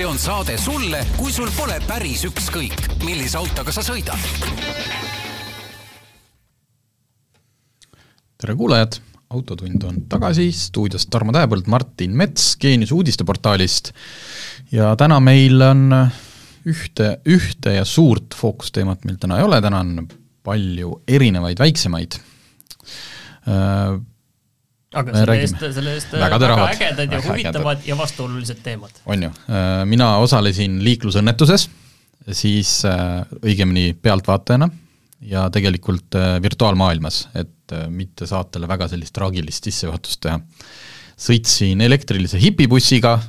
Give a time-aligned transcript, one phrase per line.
[0.00, 4.22] see on saade sulle, kui sul pole päris ükskõik, millise autoga sa sõidad.
[8.40, 8.96] tere kuulajad,
[9.36, 13.92] Autotund on tagasi, stuudios Tarmo Tähepõld, Martin Mets Geenius uudisteportaalist.
[14.72, 15.92] Ja täna meil on
[16.64, 20.08] ühte, ühte ja suurt fookusteemat meil täna ei ole, täna on
[20.42, 22.16] palju erinevaid väiksemaid.
[23.44, 24.00] Äh,
[24.90, 29.02] aga selle eest, selle eest väga, väga ägedad ja huvitavad ja vastuolulised teemad.
[29.06, 31.68] on ju, äh, mina osalesin liiklusõnnetuses,
[32.34, 34.66] siis äh, õigemini pealtvaatajana
[35.30, 40.40] ja tegelikult äh, virtuaalmaailmas, et mitte saatele väga sellist traagilist sissejuhatust teha.
[41.20, 43.20] sõitsin elektrilise hipibussiga,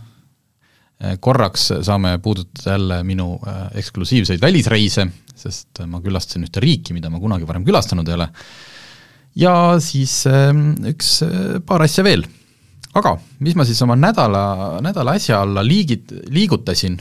[1.20, 3.36] korraks saame puudutada jälle minu
[3.78, 8.28] eksklusiivseid välisreise, sest ma külastasin ühte riiki, mida ma kunagi varem külastanud ei ole
[9.38, 9.54] ja
[9.84, 12.26] siis ähm, üks äh, paar asja veel.
[12.98, 16.98] aga mis ma siis oma nädala, nädala asja alla liigid, liigutasin,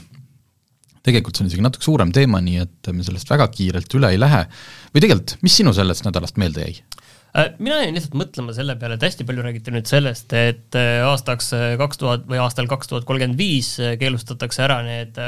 [1.03, 4.21] tegelikult see on isegi natuke suurem teema, nii et me sellest väga kiirelt üle ei
[4.21, 4.45] lähe,
[4.93, 6.79] või tegelikult, mis sinu sellest nädalast meelde jäi?
[7.35, 11.03] Äh, mina jäin lihtsalt mõtlema selle peale, et hästi palju räägiti nüüd sellest, et äh,
[11.07, 15.19] aastaks kaks tuhat või aastal kaks tuhat kolmkümmend viis keelustatakse ära need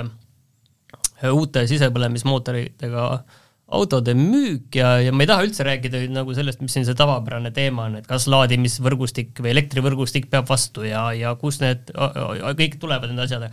[1.23, 3.42] uute sisepõlemismootoritega äh,
[3.73, 7.51] autode müük ja, ja ma ei taha üldse rääkida nagu sellest, mis siin see tavapärane
[7.55, 13.11] teema on, et kas laadimisvõrgustik või elektrivõrgustik peab vastu ja, ja kust need kõik tulevad,
[13.11, 13.49] need asjad.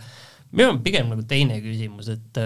[0.51, 2.43] minu on pigem nagu teine küsimus, et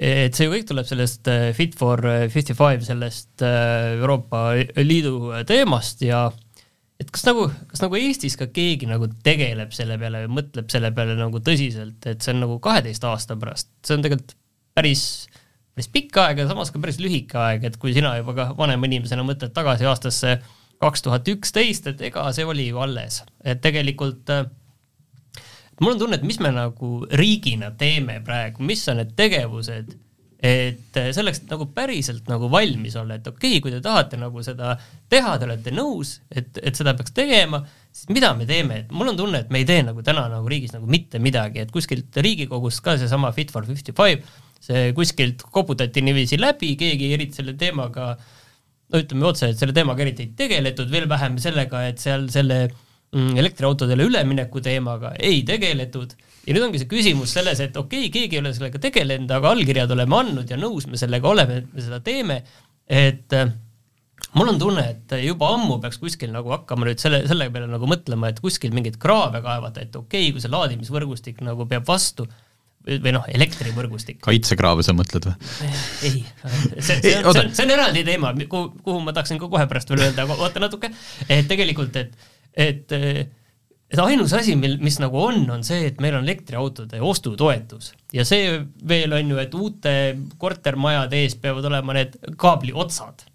[0.00, 2.00] et see ju kõik tuleb sellest äh, Fit for
[2.32, 6.28] fifty five, sellest äh, Euroopa Liidu teemast ja
[7.00, 10.92] et kas nagu, kas nagu Eestis ka keegi nagu tegeleb selle peale või mõtleb selle
[10.96, 14.36] peale nagu tõsiselt, et see on nagu kaheteist aasta pärast, see on tegelikult
[14.76, 15.04] päris
[15.74, 18.88] päris pikk aeg ja samas ka päris lühike aeg, et kui sina juba ka vanema
[18.88, 20.38] inimesena mõtled tagasi aastasse
[20.80, 24.46] kaks tuhat üksteist, et ega see oli ju alles, et tegelikult äh,
[25.80, 29.92] mul on tunne, et mis me nagu riigina teeme praegu, mis on need tegevused,
[30.40, 34.44] et äh, selleks nagu päriselt nagu valmis olla, et okei okay,, kui te tahate nagu
[34.44, 34.74] seda
[35.12, 37.60] teha, te olete nõus, et, et seda peaks tegema,
[37.92, 40.48] siis mida me teeme, et mul on tunne, et me ei tee nagu täna nagu
[40.48, 44.24] riigis nagu mitte midagi, et kuskilt Riigikogust ka seesama Fit for fifty five
[44.60, 48.12] see kuskilt koputati niiviisi läbi, keegi eriti selle teemaga,
[48.90, 52.66] no ütleme otse, et selle teemaga eriti ei tegeletud, veel vähem sellega, et seal selle
[52.66, 56.12] mm, elektriautodele ülemineku teemaga ei tegeletud.
[56.46, 59.54] Ja nüüd ongi see küsimus selles, et okei okay,, keegi ei ole sellega tegelenud, aga
[59.54, 62.40] allkirjad oleme andnud ja nõus me sellega oleme, et me seda teeme,
[62.90, 63.52] et äh,
[64.36, 67.88] mul on tunne, et juba ammu peaks kuskil nagu hakkama nüüd selle, selle peale nagu
[67.88, 72.28] mõtlema, et kuskil mingeid kraave kaevata, et okei okay,, kui see laadimisvõrgustik nagu peab vastu,
[72.86, 74.20] või noh, elektrivõrgustik.
[74.24, 75.34] kaitsekraave sa mõtled või?
[76.08, 76.22] ei,
[76.86, 79.92] see, see, on, see, see on eraldi teema, kuhu, kuhu ma tahaksin ka kohe pärast
[79.92, 80.92] veel öelda, aga oota natuke,
[81.28, 82.96] et tegelikult, et, et
[83.90, 88.24] et ainus asi, mil, mis nagu on, on see, et meil on elektriautode ostutoetus ja
[88.28, 88.54] see
[88.86, 89.94] veel on ju, et uute
[90.40, 93.26] kortermajade ees peavad olema need kaabli otsad.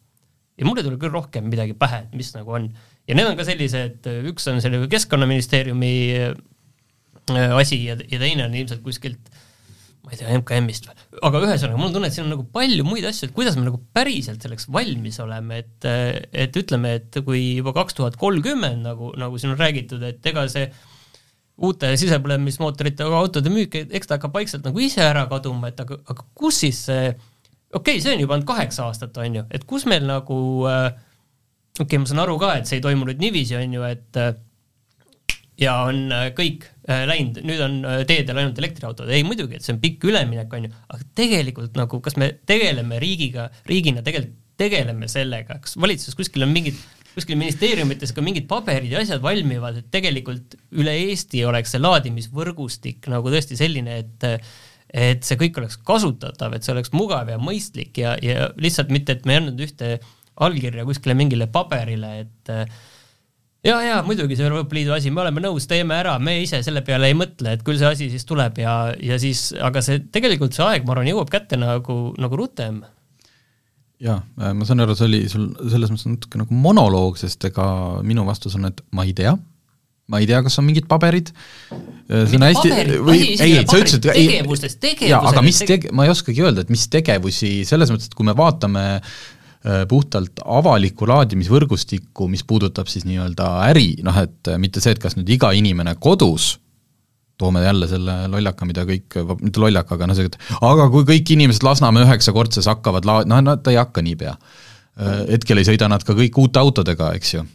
[0.55, 2.69] ja mul ei tule küll rohkem midagi pähe, et mis nagu on.
[3.05, 5.94] ja need on ka sellised, üks on selle Keskkonnaministeeriumi
[7.31, 9.31] Äh, asi ja, ja teine on ilmselt kuskilt
[10.05, 12.85] ma ei tea, MKM-ist või, aga ühesõnaga, mul on tunne, et siin on nagu palju
[12.85, 15.88] muid asju, et kuidas me nagu päriselt selleks valmis oleme, et,
[16.45, 20.45] et ütleme, et kui juba kaks tuhat kolmkümmend nagu, nagu siin on räägitud, et ega
[20.51, 20.67] see
[21.66, 26.27] uute sisepõlemismootoritega autode müük, eks ta hakkab vaikselt nagu ise ära kaduma, et aga, aga
[26.37, 27.09] kus siis see,
[27.72, 30.37] okei okay,, see on juba olnud kaheksa aastat, on ju, et kus meil nagu
[30.69, 30.89] äh,
[31.79, 34.22] okei okay,, ma saan aru ka, et see ei toimu nüüd niiviisi, on ju, et
[34.22, 34.35] äh,
[35.61, 39.73] ja on äh, kõik läinud, nüüd on äh, teedel ainult elektriautod, ei muidugi, et see
[39.73, 45.09] on pikk üleminek, on ju, aga tegelikult nagu, kas me tegeleme riigiga, riigina tegelikult tegeleme
[45.12, 46.78] sellega, kas valitsuses kuskil on mingid,
[47.16, 53.09] kuskil ministeeriumites ka mingid paberid ja asjad valmivad, et tegelikult üle Eesti oleks see laadimisvõrgustik
[53.12, 54.29] nagu tõesti selline, et
[54.96, 59.17] et see kõik oleks kasutatav, et see oleks mugav ja mõistlik ja, ja lihtsalt mitte,
[59.17, 59.97] et me ei andnud ühte
[60.46, 62.53] allkirja kuskile mingile paberile, et
[63.66, 66.84] ja, ja muidugi see Euroopa Liidu asi, me oleme nõus, teeme ära, me ise selle
[66.85, 70.56] peale ei mõtle, et küll see asi siis tuleb ja, ja siis, aga see tegelikult
[70.58, 72.84] see aeg, ma arvan, jõuab kätte nagu, nagu rutem.
[74.03, 77.67] jaa, äh, ma saan aru, see oli sul selles mõttes natuke nagu monoloog, sest ega
[78.06, 79.35] minu vastus on, et ma ei tea
[80.06, 81.32] ma ei tea, kas on mingid paberid,
[81.73, 85.29] äh, see on hästi, või ei, ei, sa ütlesid tegevustest, tegevused.
[85.32, 88.35] aga mis teg-, ma ei oskagi öelda, et mis tegevusi, selles mõttes, et kui me
[88.38, 88.84] vaatame
[89.90, 95.17] puhtalt avalikku laadimisvõrgustikku, mis puudutab siis nii-öelda äri, noh et äh, mitte see, et kas
[95.17, 96.56] nüüd iga inimene kodus,
[97.41, 101.34] toome jälle selle lollaka, mida kõik, mitte lollaka, aga noh, see, et aga kui kõik
[101.35, 104.35] inimesed Lasnamäe üheksakordses hakkavad la-, noh, nad ei hakka niipea.
[104.96, 107.46] Äh, hetkel ei sõida nad ka kõik uute autodega, eks ju,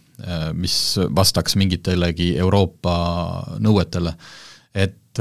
[0.52, 0.74] mis
[1.16, 2.96] vastaks mingitelegi Euroopa
[3.64, 4.12] nõuetele.
[4.74, 5.18] et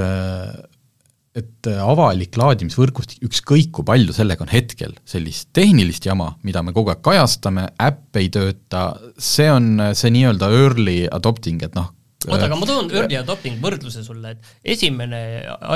[1.37, 6.73] et et avalik laadimisvõrgustik, ükskõik kui palju sellega on hetkel sellist tehnilist jama, mida me
[6.75, 11.91] kogu aeg kajastame, äpp ei tööta, see on see nii-öelda early adopting, et noh,
[12.27, 15.21] oota, aga ma toon early adopting võrdluse sulle, et esimene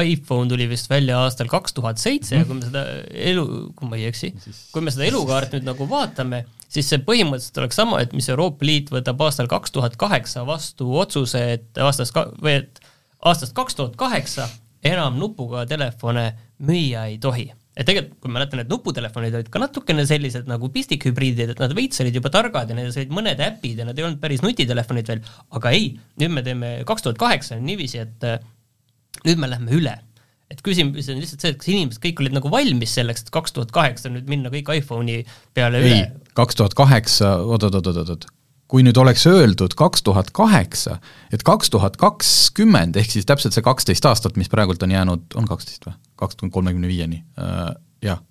[0.01, 2.85] iPhone tuli vist välja aastal kaks tuhat seitse ja kui me seda
[3.31, 3.45] elu,
[3.77, 4.33] kui ma ei eksi,
[4.73, 8.65] kui me seda elukaart nüüd nagu vaatame, siis see põhimõtteliselt oleks sama, et mis Euroopa
[8.67, 12.83] Liit võtab aastal kaks tuhat kaheksa vastu otsuse, et aastast ka-, või et
[13.23, 14.49] aastast kaks tuhat kaheksa
[14.83, 16.30] enam nupuga telefone
[16.63, 20.69] müüa ei tohi et tegelikult, kui ma mäletan, need nuputelefonid olid ka natukene sellised nagu
[20.74, 24.06] pistikhübriidid, et nad veits olid juba targad ja neil olid mõned äpid ja nad ei
[24.06, 25.24] olnud päris nutitelefonid veel,
[25.57, 25.88] aga ei,
[26.21, 28.38] nüüd me teeme kaks tuhat kaheksa niiviisi, et äh,
[29.24, 29.97] nüüd me lähme üle.
[30.53, 33.56] et küsimus on lihtsalt see, et kas inimesed kõik olid nagu valmis selleks, et kaks
[33.56, 35.24] tuhat kaheksa nüüd minna kõik iPhone'i
[35.57, 36.30] peale ei, üle?
[36.38, 38.27] kaks tuhat kaheksa, oot-oot-oot-oot-oot,
[38.73, 40.97] kui nüüd oleks öeldud kaks tuhat kaheksa,
[41.29, 45.49] et kaks tuhat kakskümmend, ehk siis täpselt see kaksteist aastat, mis praegult on jäänud, on
[45.49, 45.93] kaksteist või?
[46.17, 47.67] kakskümmend kolmekümne viieni, äh,
[48.01, 48.23] jah,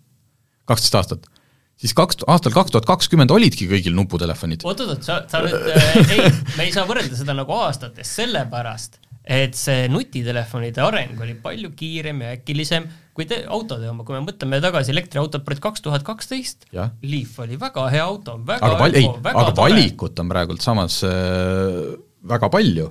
[0.66, 1.30] kaksteist aastat
[1.78, 4.66] siis kaks, aastal kaks tuhat kakskümmend olidki kõigil nuputelefonid.
[4.66, 9.54] oot-oot-oot, sa, sa nüüd äh,, ei, me ei saa võrrelda seda nagu aastates, sellepärast et
[9.54, 14.58] see nutitelefonide areng oli palju kiirem ja äkilisem kui te, autode oma, kui me mõtleme
[14.64, 16.66] tagasi elektriautod pärit kaks tuhat kaksteist,
[17.04, 19.58] Leaf oli väga hea auto, väga aga ei, aga tore.
[19.66, 21.92] valikut on praegult samas äh,
[22.32, 22.88] väga palju.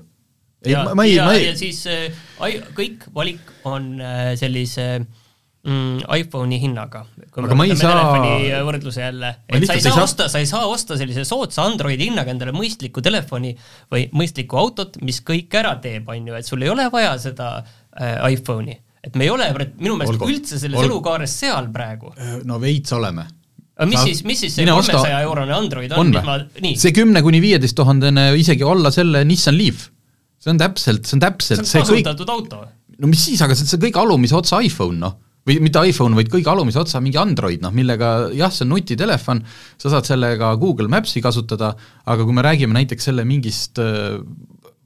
[0.69, 2.13] Ja, ei ja siis äh,
[2.77, 5.07] kõik valik on äh, sellise
[5.68, 7.04] mm, iPhone'i hinnaga.
[7.31, 8.62] aga me võtame saa...
[8.68, 12.10] võrdluse jälle, et sa ei saa, saa osta, sa ei saa osta sellise soodsa Androidi
[12.10, 13.54] hinnaga endale mõistlikku telefoni
[13.92, 17.54] või mõistlikku autot, mis kõik ära teeb, on ju, et sul ei ole vaja seda
[17.62, 18.80] äh, iPhone'i.
[19.04, 20.92] et me ei ole minu meelest üldse selles olgu.
[20.92, 22.13] elukaares seal praegu.
[22.18, 23.28] Äh, no veits oleme
[23.81, 26.75] aga mis siis, mis siis see kolmesaja eurone Android on, on, mis ma, nii?
[26.78, 29.88] see kümne kuni viieteist tuhandene isegi olla selle Nissan Leaf
[30.42, 32.36] see on täpselt, see on täpselt see on kasutatud kõik...
[32.36, 32.63] auto.
[32.98, 35.18] no mis siis, aga see on see kõige alumise otsa iPhone, noh.
[35.48, 39.42] Või mitte iPhone, vaid kõige alumise otsa mingi Android, noh, millega jah, see on nutitelefon,
[39.82, 41.74] sa saad sellega Google Maps'i kasutada,
[42.06, 44.20] aga kui me räägime näiteks selle mingist äh,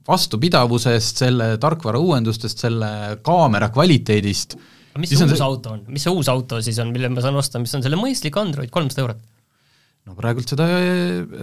[0.08, 2.90] vastupidavusest, selle tarkvara uuendustest, selle
[3.26, 4.56] kaamera kvaliteedist,
[4.96, 5.44] mis see uus see...
[5.44, 8.00] auto on, mis see uus auto siis on, mille ma saan osta, mis on selle
[8.00, 9.26] mõistlik Android, kolmsada eurot?
[10.06, 10.70] no praegult seda,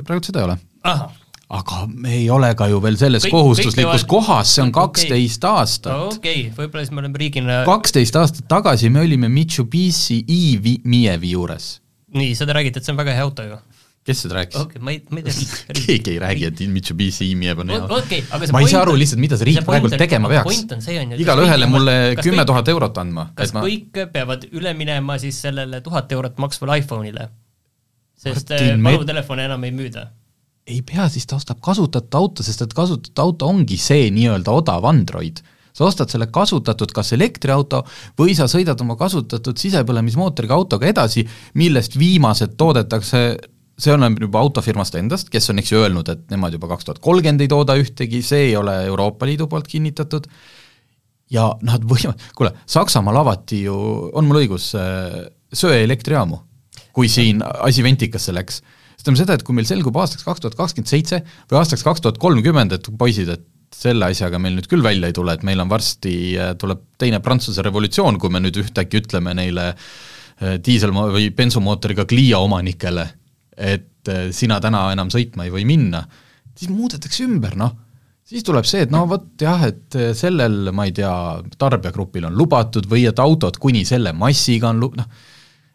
[0.07, 0.57] praegult seda ei ole.
[0.89, 4.71] ahah aga me ei ole ka ju veel selles kõik, kohustuslikus kõik kohas, see on
[4.75, 5.59] kaksteist okay.
[5.59, 6.17] aastat.
[6.17, 11.77] okei okay., võib-olla siis me oleme riigina kaksteist aastat tagasi me olime Mitsubishi e-Mievi juures.
[12.15, 13.59] nii, seda räägiti, et see on väga hea auto ju
[14.07, 14.81] kes seda rääkis okay,?
[14.83, 18.23] ma ei, ma ei tea keegi ei räägi, et Mitsubishi e-Miev on hea okay,.
[18.55, 20.63] ma ei saa aru lihtsalt, mida see riik praegu tegema peaks.
[21.19, 23.29] igale ühele mulle kümme tuhat eurot andma.
[23.35, 23.67] kas ma...
[23.67, 27.29] kõik peavad üle minema siis sellele tuhat eurot maksvale iPhone'ile?
[28.23, 28.51] sest
[28.83, 30.07] varutelefone enam ei müüda
[30.67, 34.85] ei pea, siis ta ostab kasutatud auto, sest et kasutatud auto ongi see nii-öelda odav
[34.87, 35.41] Android.
[35.73, 37.79] sa ostad selle kasutatud kas elektriauto
[38.19, 41.23] või sa sõidad oma kasutatud sisepõlemismootoriga autoga edasi,
[41.57, 43.21] millest viimased toodetakse
[43.73, 47.01] see oleneb juba autofirmast endast, kes on eks ju öelnud, et nemad juba kaks tuhat
[47.01, 50.29] kolmkümmend ei tooda ühtegi, see ei ole Euroopa Liidu poolt kinnitatud,
[51.33, 53.75] ja nad võivad, kuule, Saksamaal avati ju,
[54.13, 55.23] on mul õigus, äh,
[55.53, 56.37] söeelektrijaamu,
[56.93, 58.61] kui siin asi ventikasse läks
[59.03, 61.19] ütleme seda, et kui meil selgub aastaks kaks tuhat kakskümmend seitse
[61.51, 63.43] või aastaks kaks tuhat kolmkümmend, et poisid, et
[63.75, 67.19] selle asjaga meil nüüd küll välja ei tule, et meil on varsti, äh, tuleb teine
[67.23, 73.07] Prantsuse revolutsioon, kui me nüüd ühtäkki ütleme neile äh, diisel- või bensumootoriga Clio omanikele,
[73.57, 76.05] et äh, sina täna enam sõitma ei või minna,
[76.55, 77.75] siis muudetakse ümber, noh.
[78.23, 81.13] siis tuleb see, et no vot jah, et sellel, ma ei tea,
[81.59, 85.09] tarbijagrupil on lubatud või et autod kuni selle massiga on lu-, noh,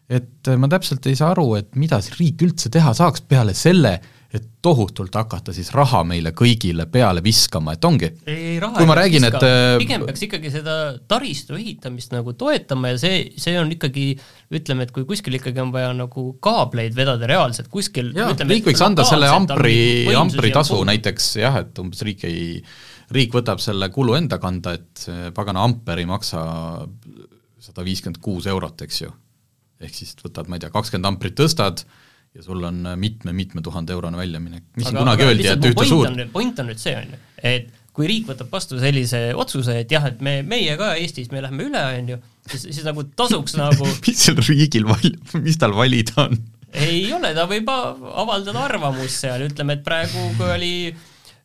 [0.09, 3.53] et äh, ma täpselt ei saa aru, et mida siis riik üldse teha saaks peale
[3.57, 3.99] selle,
[4.29, 8.09] et tohutult hakata siis raha meile kõigile peale viskama, et ongi.
[8.29, 10.75] ei, raha kui ma räägin, et äh, pigem peaks ikkagi seda
[11.09, 14.11] taristu ehitamist nagu toetama ja see, see on ikkagi
[14.53, 18.85] ütleme, et kui kuskil ikkagi on vaja nagu kaableid vedada reaalselt kuskil jaa, riik võiks
[18.85, 19.79] anda selle ampri,
[20.17, 22.59] ampri tasu näiteks jah, et umbes riik ei,
[23.13, 26.45] riik võtab selle kulu enda kanda, et pagana amper ei maksa
[27.59, 29.13] sada viiskümmend kuus eurot, eks ju
[29.79, 31.83] ehk siis võtad, ma ei tea, kakskümmend amprit tõstad
[32.35, 36.23] ja sul on mitme-mitme tuhande eurone väljaminek, mis aga, siin kunagi öeldi, et ühte suurt
[36.33, 37.21] point on nüüd see, on ju,
[37.51, 41.41] et kui riik võtab vastu sellise otsuse, et jah, et me, meie ka Eestis, me
[41.43, 45.75] lähme üle, on ju, siis, siis nagu tasuks nagu mis seal riigil val-, mis tal
[45.75, 46.39] valida on?
[46.79, 50.73] ei ole, ta võib avaldada arvamust seal, ütleme, et praegu, kui oli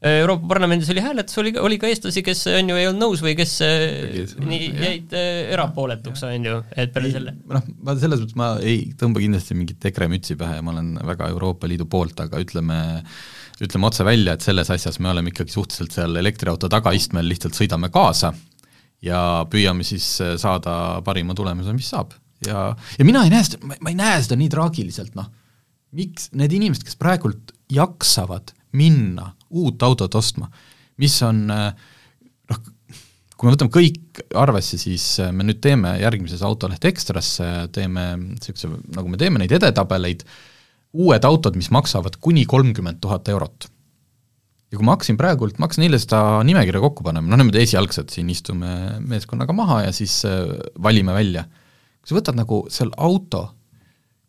[0.05, 3.33] Euroopa Parlamendis oli hääletus, oli, oli ka eestlasi, kes on ju ei olnud nõus või
[3.39, 7.33] kes Tegis, nii jäid äh, erapooletuks, on ju, et peale selle.
[7.49, 10.91] noh, ma selles mõttes, ma ei tõmba kindlasti mingit EKRE mütsi pähe ja ma olen
[11.09, 12.79] väga Euroopa Liidu poolt, aga ütleme,
[13.65, 17.89] ütleme otse välja, et selles asjas me oleme ikkagi suhteliselt seal elektriauto tagaistmel, lihtsalt sõidame
[17.95, 18.35] kaasa
[19.05, 22.13] ja püüame siis äh, saada parima tulemuse, mis saab.
[22.45, 22.67] ja,
[22.99, 25.33] ja mina ei näe seda, ma ei näe seda nii traagiliselt, noh.
[25.97, 30.49] miks need inimesed, kes praegult jaksavad minna uut autot ostma,
[31.03, 32.63] mis on noh,
[33.35, 35.05] kui me võtame kõik arvesse, siis
[35.35, 40.27] me nüüd teeme järgmises Autoleht Ekstrasse, teeme niisuguse, nagu me teeme neid edetabeleid,
[40.95, 43.69] uued autod, mis maksavad kuni kolmkümmend tuhat eurot
[44.75, 48.11] ja kui ma hakkasin praegult, ma hakkasin eile seda nimekirja kokku panema, noh niimoodi esialgselt
[48.15, 48.71] siin istume
[49.07, 50.51] meeskonnaga maha ja siis äh,
[50.83, 51.47] valime välja.
[52.03, 53.47] kui sa võtad nagu seal auto,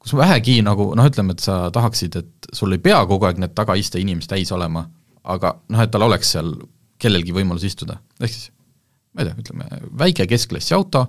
[0.05, 3.55] kus vähegi nagu noh, ütleme, et sa tahaksid, et sul ei pea kogu aeg need
[3.57, 4.85] tagaiste inimesed täis olema,
[5.25, 6.53] aga noh, et tal oleks seal
[7.01, 8.51] kellelgi võimalus istuda, ehk siis
[9.15, 11.07] ma ei tea, ütleme väike keskklassi auto,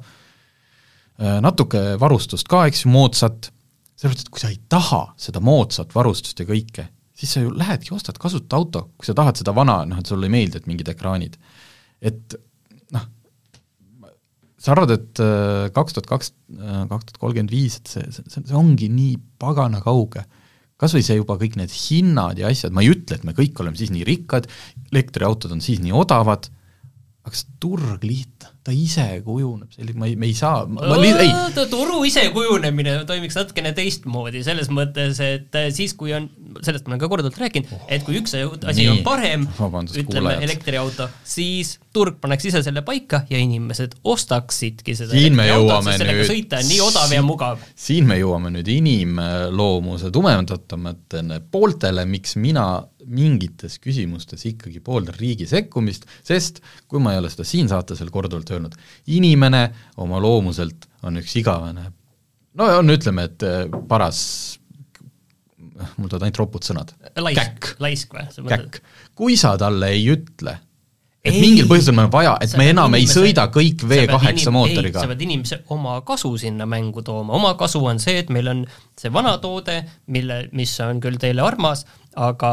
[1.21, 3.51] äh, natuke varustust ka, eks ju, moodsat,
[3.99, 7.93] sellepärast et kui sa ei taha seda moodsat varustust ja kõike, siis sa ju lähedki,
[7.97, 10.89] ostad kasuta auto, kui sa tahad seda vana, noh et sulle ei meeldi, et mingid
[10.95, 11.37] ekraanid.
[12.01, 12.41] et
[14.67, 18.43] sa arvad, et äh, kaks tuhat kaks, äh, kaks tuhat kolmkümmend viis, et see, see,
[18.43, 20.27] see ongi nii pagana kauge.
[20.77, 23.63] kas või see juba kõik need hinnad ja asjad, ma ei ütle, et me kõik
[23.63, 24.51] oleme siis nii rikkad,
[24.91, 26.51] elektriautod on siis nii odavad,
[27.25, 31.13] aga see turg liht-, ta ise kujuneb, selline, ma ei, me ei saa, ma li-,
[31.23, 31.31] ei.
[31.71, 36.27] turu ise kujunemine toimiks natukene teistmoodi, selles mõttes, et siis, kui on,
[36.59, 38.89] sellest ma olen ka korduvalt rääkinud, et kui üks asi Nii.
[38.91, 39.47] on parem,
[40.03, 45.95] ütleme, elektriauto, siis turg paneks ise selle paika ja inimesed ostaksidki seda siin me jõuame
[46.03, 47.63] nüüd, sõita on nii odav ja mugav.
[47.79, 52.67] siin me jõuame nüüd inimloomuse tumedatamatele pooltele, miks mina
[53.07, 56.59] mingites küsimustes ikkagi pooldan riigi sekkumist, sest
[56.91, 58.56] kui ma ei ole seda siin saates veel korduvalt öelnud,
[59.07, 59.63] inimene
[60.03, 61.91] oma loomuselt on üks igavene,
[62.57, 64.21] no on, ütleme, et äh, paras,
[65.97, 66.95] mul tulevad ainult ropud sõnad.
[67.15, 67.75] käkk.
[67.83, 68.49] laisk või?
[68.49, 68.81] käkk.
[69.19, 70.57] kui sa talle ei ütle,
[71.27, 74.55] et ei, mingil põhjusel meil on vaja, et me enam inimese, ei sõida kõik V8
[74.55, 75.03] mootoriga.
[75.03, 78.65] sa pead inimese oma kasu sinna mängu tooma, oma kasu on see, et meil on
[78.99, 79.81] see vana toode,
[80.15, 81.85] mille, mis on küll teile armas,
[82.17, 82.51] aga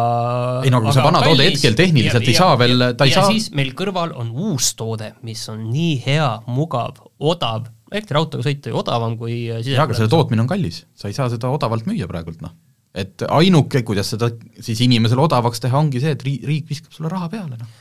[0.65, 3.07] ei no aga see vana kallis, toode hetkel tehniliselt ja, ei ja, saa veel, ta
[3.07, 7.69] ei ja saa siis meil kõrval on uus toode, mis on nii hea, mugav, odav,
[7.93, 11.51] elektriautoga sõita ju odavam kui jaa, aga selle tootmine on kallis, sa ei saa seda
[11.53, 12.51] odavalt müüa praegult, noh.
[12.91, 17.11] et ainuke, kuidas seda siis inimesele odavaks teha, ongi see, et riik, riik viskab sulle
[17.13, 17.79] raha peale, noh.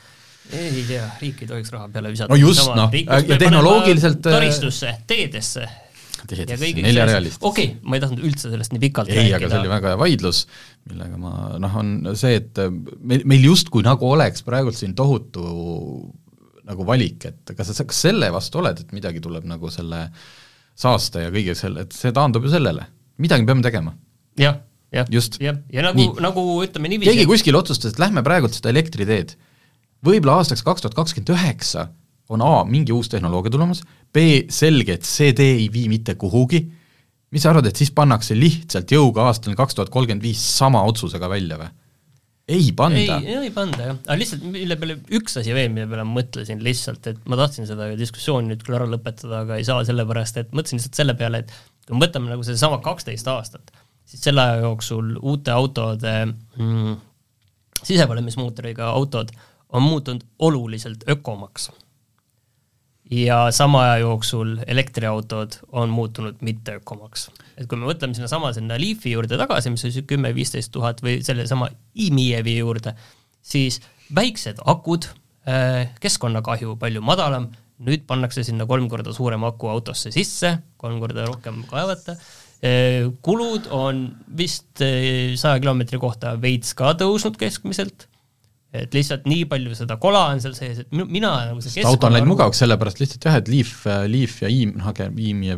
[0.53, 2.31] Ei tea, riik ei tohiks raha peale visata.
[2.31, 5.67] no just, noh, ja tehnoloogiliselt äh, taristusse, teedesse,
[6.31, 7.41] neljarealist.
[7.41, 9.99] okei okay,, ma ei tahtnud üldse sellest nii pikalt ei, aga see oli väga hea
[9.99, 10.43] vaidlus,
[10.89, 12.61] millega ma noh, on see, et
[12.99, 15.43] meil, meil justkui nagu oleks praegult siin tohutu
[16.63, 20.05] nagu valik, et kas sa, kas selle vastu oled, et midagi tuleb nagu selle
[20.79, 22.87] saaste ja kõige selle, et see taandub ju sellele,
[23.21, 23.95] midagi peame tegema.
[24.39, 24.61] jah,
[24.93, 29.35] jah, jah, ja nagu, nagu ütleme niiviisi keegi kuskil otsustas, et lähme praegult seda elektriteed,
[30.05, 31.89] võib-olla aastaks kaks tuhat kakskümmend üheksa
[32.31, 33.83] on A, mingi uus tehnoloogia tulemas,
[34.13, 36.61] B, selge, et see tee ei vii mitte kuhugi,
[37.33, 41.29] mis sa arvad, et siis pannakse lihtsalt jõuga aastani kaks tuhat kolmkümmend viis sama otsusega
[41.31, 41.71] välja või?
[42.53, 43.17] ei panda.
[43.23, 46.59] ei, ei panda jah, aga lihtsalt mille peale, üks asi veel, mille peale ma mõtlesin
[46.63, 50.51] lihtsalt, et ma tahtsin seda diskussiooni nüüd küll ära lõpetada, aga ei saa, sellepärast et
[50.51, 51.53] mõtlesin lihtsalt selle peale, et
[51.87, 53.71] kui me võtame nagu sedasama kaksteist aastat,
[54.05, 56.97] siis selle aja jooksul uute autode mm,
[57.83, 59.31] sisepõlemismootoriga autod
[59.73, 61.71] on muutunud oluliselt ökomaks
[63.13, 67.29] ja sama aja jooksul elektriautod on muutunud mitteökomaks.
[67.57, 71.69] et kui me mõtleme sinnasama sinna Leafi juurde tagasi, mis oli kümme-viisteist tuhat või sellesama
[71.93, 72.95] e-Miievi juurde,
[73.41, 73.81] siis
[74.15, 75.09] väiksed akud,
[75.47, 77.51] äh, keskkonnakahju palju madalam,
[77.83, 82.17] nüüd pannakse sinna kolm korda suurem aku autosse sisse, kolm korda rohkem kaevata,
[82.63, 88.07] äh, kulud on vist äh, saja kilomeetri kohta veits ka tõusnud keskmiselt
[88.73, 92.07] et lihtsalt nii palju seda kola on seal sees, et mina nagu see keskkonna auto
[92.09, 93.73] on läinud mugavaks, sellepärast lihtsalt jah, et Leaf,
[94.09, 95.57] Leaf ja Iim, noh, aga Iim ja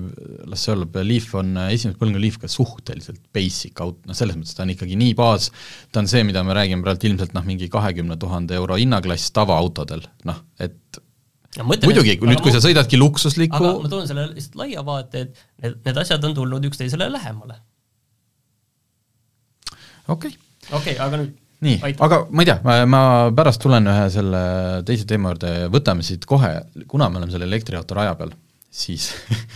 [0.52, 4.58] las see olla, Leaf on, esimese põlvkonna Leaf ka suhteliselt basic auto, noh selles mõttes
[4.58, 5.48] ta on ikkagi nii baas,
[5.96, 10.04] ta on see, mida me räägime praegu ilmselt noh, mingi kahekümne tuhande euro hinnaklass tavaautodel,
[10.28, 11.00] noh, et
[11.62, 15.24] no, muidugi, kui nüüd, kui sa sõidadki luksuslikku aga ma toon selle lihtsalt laia vaate,
[15.24, 17.62] et need, need asjad on tulnud üksteisele lähemale.
[20.12, 20.40] okei okay..
[20.76, 21.34] okei okay,, aga nüüd
[21.64, 23.02] nii, aga ma ei tea, ma
[23.36, 24.42] pärast tulen ühe selle
[24.88, 26.52] teise teema juurde, võtame siit kohe,
[26.92, 28.34] kuna me oleme selle elektriauto raja peal,
[28.74, 29.12] siis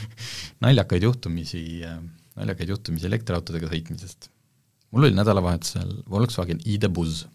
[0.65, 1.63] naljakaid juhtumisi,
[2.39, 4.31] naljakaid juhtumisi elektriautodega sõitmisest.
[4.91, 7.25] mul oli nädalavahetusel Volkswagen ID.Buzz.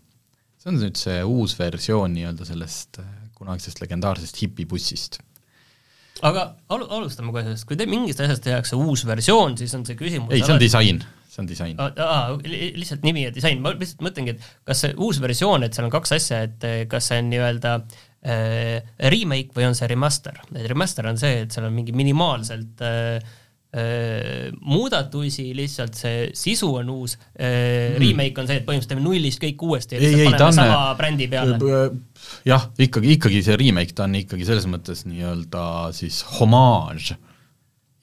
[0.59, 5.21] see on nüüd see uus versioon nii-öelda sellest äh, kunagisest legendaarsest hipibussist
[6.23, 9.99] aga alu-, alustame kohe sellest, kui te mingist asjast tehakse uus versioon, siis on see
[9.99, 11.03] küsimus ei, see on disain
[11.35, 11.79] see on disain.
[11.79, 15.89] aa, lihtsalt nimi ja disain, ma lihtsalt mõtlengi, et kas see uus versioon, et seal
[15.89, 20.39] on kaks asja, et eh, kas see on nii-öelda äh, remake või on see remaster,
[20.55, 23.19] et remaster on see, et seal on mingi minimaalselt äh,
[23.75, 29.65] muudatusi, lihtsalt see sisu on uus mm., remake on see, et põhimõtteliselt teeme nullist kõik
[29.67, 31.59] uuesti ja lihtsalt paneme sama brändi peale.
[32.47, 35.65] jah, ikkagi, ikkagi see remake, ta on ikkagi selles mõttes nii-öelda
[35.97, 37.17] siis homaaž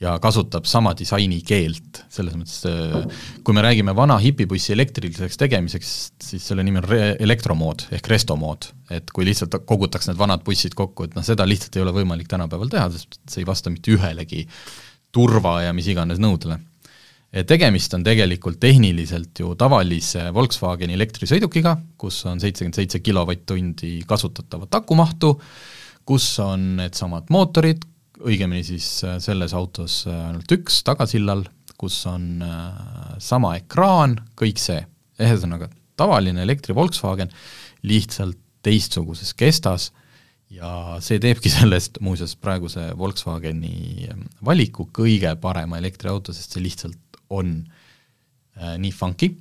[0.01, 2.63] ja kasutab sama disaini keelt, selles mõttes
[3.45, 5.91] kui me räägime vana hipibussi elektriliseks tegemiseks,
[6.25, 8.71] siis selle nimi on re-, elektromood ehk restomood.
[8.91, 12.27] et kui lihtsalt kogutaks need vanad bussid kokku, et noh, seda lihtsalt ei ole võimalik
[12.31, 14.47] tänapäeval teha, sest see ei vasta mitte ühelegi
[15.15, 16.57] turva ja mis iganes nõudele.
[17.47, 25.37] tegemist on tegelikult tehniliselt ju tavalise Volkswageni elektrisõidukiga, kus on seitsekümmend seitse kilovatt-tundi kasutatavat akumahtu,
[26.05, 27.85] kus on needsamad mootorid,
[28.27, 31.45] õigemini siis äh, selles autos äh, ainult üks tagasillal,
[31.79, 34.81] kus on äh, sama ekraan, kõik see,
[35.21, 37.31] ühesõnaga tavaline elektri Volkswagen,
[37.85, 39.89] lihtsalt teistsuguses kestas
[40.53, 44.09] ja see teebki sellest muuseas praeguse Volkswageni
[44.45, 47.61] valiku kõige parema elektriauto, sest see lihtsalt on
[48.81, 49.31] nii funky,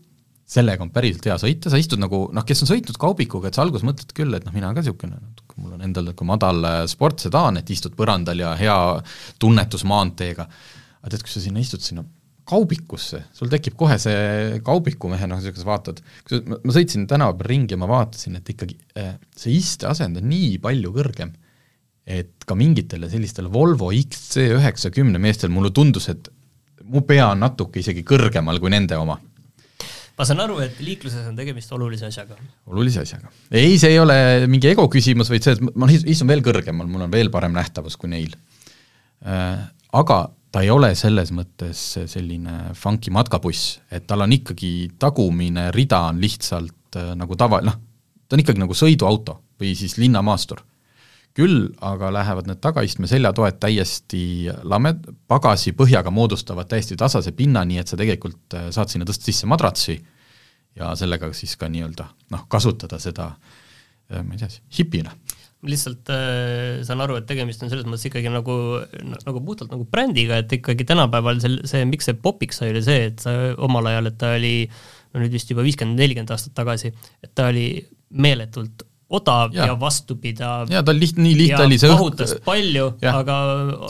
[0.51, 3.65] sellega on päriselt hea sõita, sa istud nagu noh, kes on sõitnud kaubikuga, et sa
[3.65, 6.79] alguses mõtled küll, et noh, mina ka niisugune natuke, mul on endal niisugune madal äh,
[6.91, 8.79] sportsedaan, et istud põrandal ja hea
[9.43, 10.49] tunnetus maanteega,
[11.01, 12.05] aga tead, kui sa sinna istud sinna
[12.51, 16.03] kaubikusse, sul tekib kohe see kaubikumehe noh, niisugune vaatad,
[16.51, 20.59] ma, sõitsin tänava peal ringi ja ma vaatasin, et ikkagi äh, see isteasend on nii
[20.63, 21.31] palju kõrgem,
[22.11, 26.27] et ka mingitele sellistele Volvo XC90 meestel mulle tundus, et
[26.91, 29.21] mu pea on natuke isegi kõrgemal kui nende oma
[30.21, 32.37] ma saan aru, et liikluses on tegemist olulise asjaga.
[32.69, 33.31] olulise asjaga.
[33.49, 34.17] ei, see ei ole
[34.53, 37.97] mingi ego küsimus, vaid see, et ma istun veel kõrgemal, mul on veel parem nähtavus
[38.01, 38.37] kui neil.
[39.25, 39.63] Äh,
[39.97, 40.21] aga
[40.53, 46.21] ta ei ole selles mõttes selline funky matkabuss, et tal on ikkagi tagumine rida on
[46.21, 47.79] lihtsalt äh, nagu tava, noh,
[48.27, 50.61] ta on ikkagi nagu sõiduauto või siis linnamaastur.
[51.37, 54.23] Küll aga lähevad need tagaistme seljatoed täiesti
[54.67, 59.31] lamed, pagasi põhjaga moodustavad täiesti tasase pinna, nii et sa tegelikult äh, saad sinna tõsta
[59.31, 59.99] sisse madratsi
[60.79, 63.31] ja sellega siis ka nii-öelda noh, kasutada seda
[64.11, 65.15] äh, ma ei tea, hipina.
[65.71, 68.57] Lihtsalt äh, saan aru, et tegemist on selles mõttes ikkagi nagu,
[69.27, 73.11] nagu puhtalt nagu brändiga, et ikkagi tänapäeval see, see, miks see popiks sai, oli see,
[73.13, 76.91] et sa omal ajal, et ta oli no nüüd vist juba viiskümmend, nelikümmend aastat tagasi,
[77.23, 77.69] et ta oli
[78.11, 80.69] meeletult odav ja, ja vastupidav.
[80.71, 82.45] ja ta liht-, nii lihtne oli see mahutas õhk...
[82.47, 83.39] palju, aga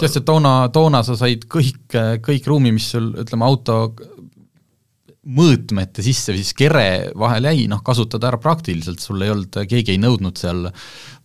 [0.00, 3.82] sest et toona, toona sa said kõik, kõik ruumi, mis sul ütleme, auto
[5.20, 6.86] mõõtmete sisse või siis kere
[7.18, 10.70] vahel jäi, noh, kasutada ära praktiliselt, sul ei olnud, keegi ei nõudnud seal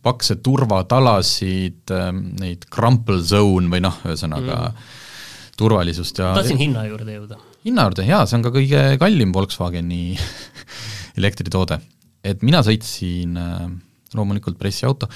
[0.06, 4.92] pakse turvatalasid, ähm, neid crumple zone või noh, ühesõnaga mm.
[5.58, 7.40] turvalisust ja tahtsin hinna juurde jõuda.
[7.66, 10.04] hinna juurde, jaa, see on ka kõige kallim Volkswageni
[11.22, 11.80] elektritoode.
[12.28, 13.66] et mina sõitsin äh,
[14.16, 15.10] loomulikult pressiauto,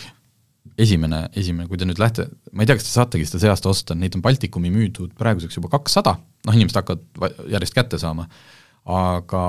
[0.80, 3.72] esimene, esimene, kui te nüüd lähte, ma ei tea, kas te saategi seda see aasta
[3.72, 6.16] osta, neid on Baltikumi müüdud praeguseks juba kakssada,
[6.48, 8.28] noh inimesed hakkavad järjest kätte saama.
[8.90, 9.42] Aga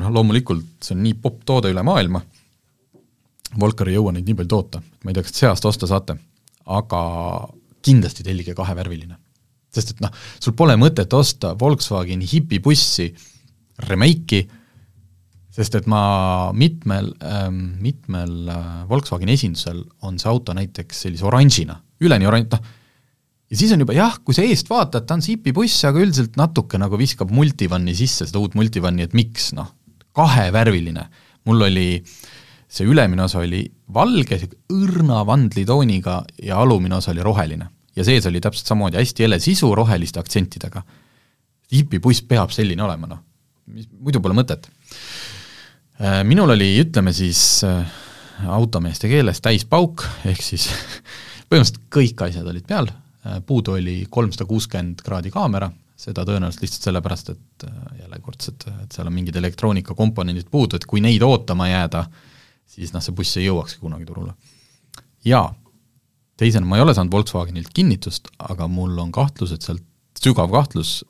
[0.00, 2.22] noh, loomulikult see on nii popp toode üle maailma,
[3.60, 6.14] Volker ei jõua neid nii palju toota, ma ei tea, kas see aasta osta saate,
[6.70, 7.00] aga
[7.82, 9.16] kindlasti tellige kahevärviline.
[9.74, 10.10] sest et noh,
[10.42, 13.12] sul pole mõtet osta Volkswageni hipibussi
[13.86, 14.48] remake'i,
[15.60, 16.02] sest et ma
[16.56, 22.78] mitmel ähm,, mitmel äh, Volkswageni esindusel on see auto näiteks sellise oranžina, üleni oranž, noh,
[23.50, 26.80] ja siis on juba jah, kui sa eest vaatad, ta on sipibuss, aga üldiselt natuke
[26.80, 29.74] nagu viskab multivanni sisse, seda uut multivanni, et miks, noh,
[30.16, 31.08] kahevärviline.
[31.48, 31.88] mul oli,
[32.70, 34.38] see ülemine osa oli valge,
[34.72, 37.68] õrna vandlitooniga ja alumine osa oli roheline.
[37.96, 40.82] ja sees oli täpselt samamoodi hästi hele sisu roheliste aktsentidega.
[41.72, 43.24] hipibuss peab selline olema, noh,
[44.00, 44.70] muidu pole mõtet.
[46.00, 47.84] Äh, minul oli, ütleme siis äh,
[48.48, 50.70] automeeste keeles täispauk, ehk siis
[51.50, 52.88] põhimõtteliselt kõik asjad olid peal.
[53.26, 55.68] Äh, puudu oli kolmsada kuuskümmend kraadi kaamera,
[56.00, 61.04] seda tõenäoliselt lihtsalt sellepärast, et äh, jällekordselt, et seal on mingid elektroonikakomponendid puudu, et kui
[61.04, 62.06] neid ootama jääda,
[62.64, 64.32] siis noh, see buss ei jõuakski kunagi turule.
[65.28, 65.50] jaa,
[66.40, 69.84] teisena ma ei ole saanud Volkswagenilt kinnitust, aga mul on kahtlus, et sealt,
[70.16, 71.02] sügav kahtlus,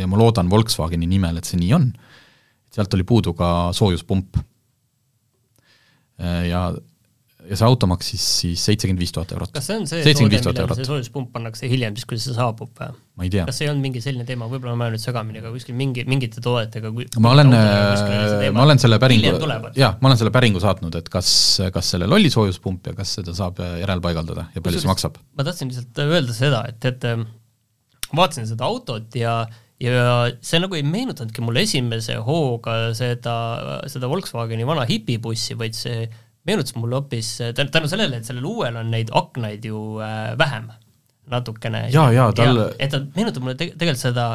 [0.00, 1.90] ja ma loodan Volkswageni nimel, et see nii on,
[2.74, 4.40] sealt oli puudu ka soojuspump.
[6.48, 6.68] Ja
[7.44, 9.50] ja see auto maksis siis seitsekümmend viis tuhat eurot.
[9.52, 12.94] kas see on see toode, millal see soojuspump pannakse hiljem, siis kui see saabub või?
[13.18, 13.44] ma ei tea.
[13.48, 16.06] kas see ei olnud mingi selline teema, võib-olla ma olen nüüd segamini, aga kuskil mingi,
[16.08, 16.92] mingite toodetega
[17.24, 19.34] ma olen, ma olen selle päringu,
[19.76, 21.30] jah, ma olen selle päringu saatnud, et kas,
[21.74, 25.20] kas sellel oli soojuspump ja kas seda saab järelpaigaldada ja palju see maksab?
[25.36, 29.42] ma tahtsin lihtsalt öelda seda, et, et vaatasin seda autot ja
[29.84, 30.04] ja
[30.44, 33.34] see nagu ei meenutanudki mulle esimese hooga seda,
[33.90, 36.08] seda Volkswageni vana hipibussi, vaid see
[36.48, 40.68] meenutas mulle hoopis tänu sellele, et sellel uuel on neid aknaid ju äh, vähem
[41.30, 41.86] natukene.
[41.92, 44.26] ja, ja tal et ta meenutab mulle te tegelikult seda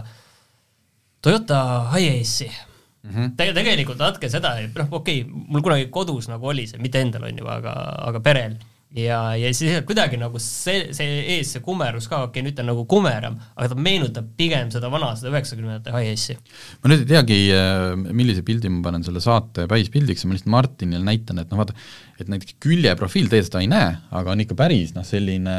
[1.22, 1.60] Toyota
[1.92, 3.32] Hiace'i mm -hmm.
[3.38, 3.54] Te.
[3.54, 7.38] tegelikult natuke seda, noh okei okay,, mul kunagi kodus nagu oli see, mitte endal on
[7.38, 7.74] ju, aga,
[8.10, 8.58] aga perel
[8.98, 12.64] ja, ja siis kuidagi nagu see, see ees, see kumerus ka, okei okay,, nüüd ta
[12.64, 16.38] on nagu kumeram, aga ta meenutab pigem seda vana, seda üheksakümnendate high-S-i.
[16.82, 21.06] ma nüüd ei teagi, äh, millise pildi ma panen selle saate päispildiks, ma lihtsalt Martinile
[21.06, 21.76] näitan, et noh, vaata,
[22.18, 25.58] et näiteks küljeprofiil teie seda ei näe, aga on ikka päris noh, selline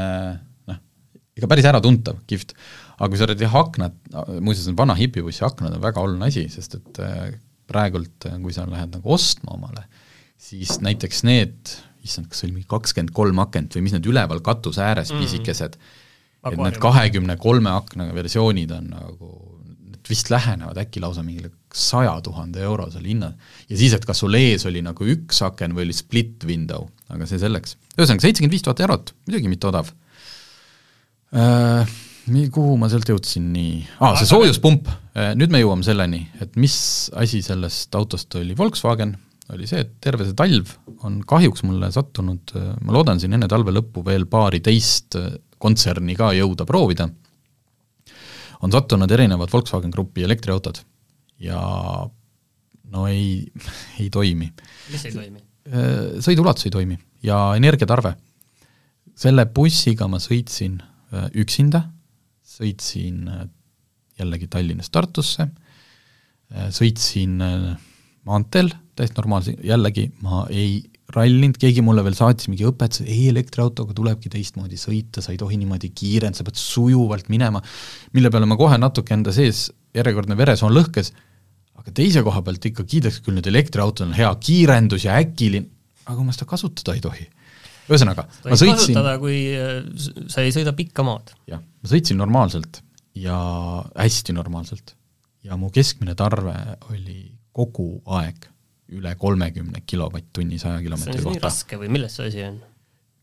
[0.70, 0.80] noh,
[1.38, 2.56] ikka päris äratuntav, kihvt.
[2.98, 3.94] aga kui sa oled jah, aknad,
[4.42, 7.30] muuseas vana hipibussi aknad on väga oluline asi, sest et äh,
[7.70, 9.86] praegult, kui sa lähed nagu ostma omale,
[10.40, 14.82] siis näiteks need issand, kas oli mingi kakskümmend kolm akent või mis need üleval katuse
[14.84, 15.22] ääres mm.
[15.24, 15.78] pisikesed,
[16.50, 19.30] et need kahekümne kolme aknaga versioonid on nagu,
[19.90, 23.32] need vist lähenevad äkki lausa mingile saja tuhande eurosele hinna.
[23.68, 27.28] ja siis, et kas sul ees oli nagu üks aken või oli split window, aga
[27.28, 27.76] see selleks.
[27.96, 29.92] ühesõnaga, seitsekümmend viis tuhat eurot, muidugi mitte odav
[31.34, 31.98] äh,.
[32.30, 34.86] Kuhu ma sealt jõudsin, nii ah,, see soojuspump,
[35.18, 36.76] äh, nüüd me jõuame selleni, et mis
[37.18, 39.16] asi sellest autost oli Volkswagen,
[39.54, 40.70] oli see, et terve see talv
[41.06, 45.16] on kahjuks mulle sattunud, ma loodan siin enne talve lõppu veel paari teist
[45.60, 47.08] kontserni ka jõuda proovida,
[48.60, 50.82] on sattunud erinevad Volkswagen Grupi elektriautod
[51.40, 51.60] ja
[52.90, 53.46] no ei,
[54.00, 54.50] ei toimi.
[54.92, 55.46] mis ei toimi?
[56.24, 58.14] sõiduulatus ei toimi ja energiatarve.
[59.20, 61.82] selle bussiga ma sõitsin äh, üksinda,
[62.46, 63.42] sõitsin äh,
[64.18, 67.36] jällegi Tallinnast Tartusse, äh, sõitsin
[68.28, 70.82] maanteel täiesti normaalse, jällegi ma ei
[71.14, 75.58] rallinud, keegi mulle veel saatis mingi õpetuse, ei, elektriautoga tulebki teistmoodi sõita, sa ei tohi
[75.60, 77.62] niimoodi kiirendada, sa pead sujuvalt minema,
[78.14, 81.10] mille peale ma kohe natuke enda sees, järjekordne veresoon lõhkes,
[81.80, 85.66] aga teise koha pealt ikka kiidaks küll nüüd elektriautol on hea kiirendus ja äkiline,
[86.10, 87.26] aga ma seda kasutada ei tohi.
[87.90, 89.80] ühesõnaga, ma sõitsin kasutada, kui äh,
[90.30, 91.34] sa ei sõida pikka maad.
[91.50, 92.84] jah, ma sõitsin normaalselt
[93.18, 93.36] ja
[93.96, 94.94] hästi normaalselt.
[95.42, 96.54] ja mu keskmine tarve
[96.92, 98.48] oli kogu aeg
[98.96, 101.46] üle kolmekümne kilovatt-tunni saja kilomeetri kohta.
[101.46, 102.58] raske või milles see asi on?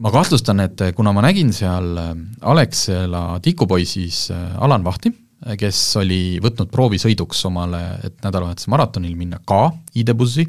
[0.04, 2.12] ma kahtlustan, et kuna ma nägin seal äh,
[2.52, 5.12] Alexela tikupoisis äh, Alan Vahti,
[5.46, 10.46] äh, kes oli võtnud proovisõiduks omale, et nädalavahetuse maratonil minna ka ID-bussi,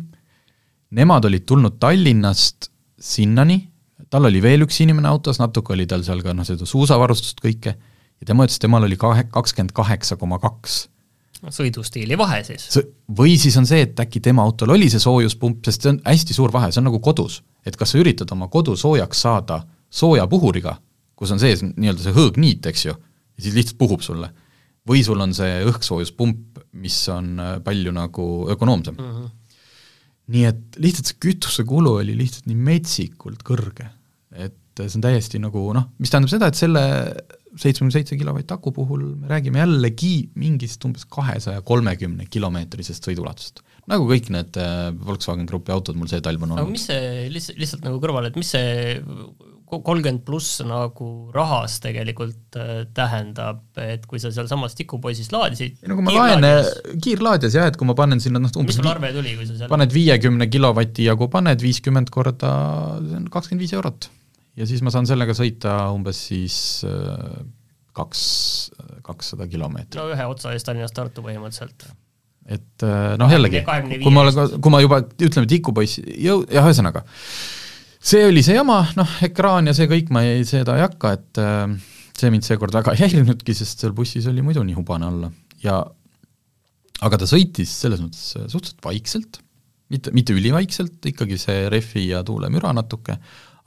[0.99, 2.71] nemad olid tulnud Tallinnast
[3.01, 3.63] sinnani,
[4.13, 7.75] tal oli veel üks inimene autos, natuke oli tal seal ka noh, seda suusavarustust kõike,
[8.19, 10.85] ja tema ütles, temal oli kahe, kakskümmend kaheksa koma kaks
[11.47, 12.69] sõidustiili vahe siis.
[13.19, 16.37] või siis on see, et äkki tema autol oli see soojuspump, sest see on hästi
[16.37, 17.43] suur vahe, see on nagu kodus.
[17.67, 20.77] et kas sa üritad oma kodu soojaks saada soojapuhuriga,
[21.19, 24.31] kus on sees nii-öelda see hõõgniit, eks ju, ja siis lihtsalt puhub sulle.
[24.89, 29.11] või sul on see õhksoojuspump, mis on äh, palju nagu ökonoomsem mm.
[29.13, 29.31] -hmm.
[30.35, 33.91] nii et lihtsalt see kütusekulu oli lihtsalt nii metsikult kõrge,
[34.33, 36.83] et see on täiesti nagu noh, mis tähendab seda, et selle
[37.63, 43.63] seitsmekümne seitse kilovatt aku puhul me räägime jällegi mingist umbes kahesaja kolmekümne kilomeetrisest sõiduulatusest.
[43.91, 46.65] nagu kõik need äh, Volkswagen Grupi autod mul see talv on olnud.
[46.65, 48.99] aga mis see, lihtsalt, lihtsalt nagu kõrvale, et mis see
[49.69, 55.99] kolmkümmend pluss nagu rahas tegelikult äh, tähendab, et kui sa sealsamas tikupoisis laadisid ei no
[55.99, 59.13] kui ma laen kiirlaadijas jah, et kui ma panen sinna noh umbes mis sul arve
[59.17, 62.55] tuli, kui sa seal paned viiekümne kilovati jagu, paned viiskümmend korda,
[63.05, 64.11] see on kakskümmend viis eurot
[64.59, 67.39] ja siis ma saan sellega sõita umbes siis äh,
[67.99, 68.23] kaks,
[69.07, 69.99] kakssada kilomeetrit.
[70.01, 71.89] no ühe otsa eest Tallinnast Tartu põhimõtteliselt.
[72.49, 73.63] et äh, noh, jällegi,
[74.03, 77.05] kui ma olen, kui ma juba ütleme, tikupoiss, jõu-, jah, ühesõnaga,
[77.99, 81.43] see oli see jama, noh, ekraan ja see kõik, ma ei, seda ei hakka, et
[81.43, 81.67] äh,
[82.19, 85.33] see mind seekord väga ei häirinudki, sest seal bussis oli muidu nii hubane olla
[85.65, 85.83] ja
[87.05, 89.39] aga ta sõitis selles mõttes suhteliselt vaikselt,
[89.93, 93.19] mitte, mitte ülivaikselt, ikkagi see rehvi ja tuulemüra natuke,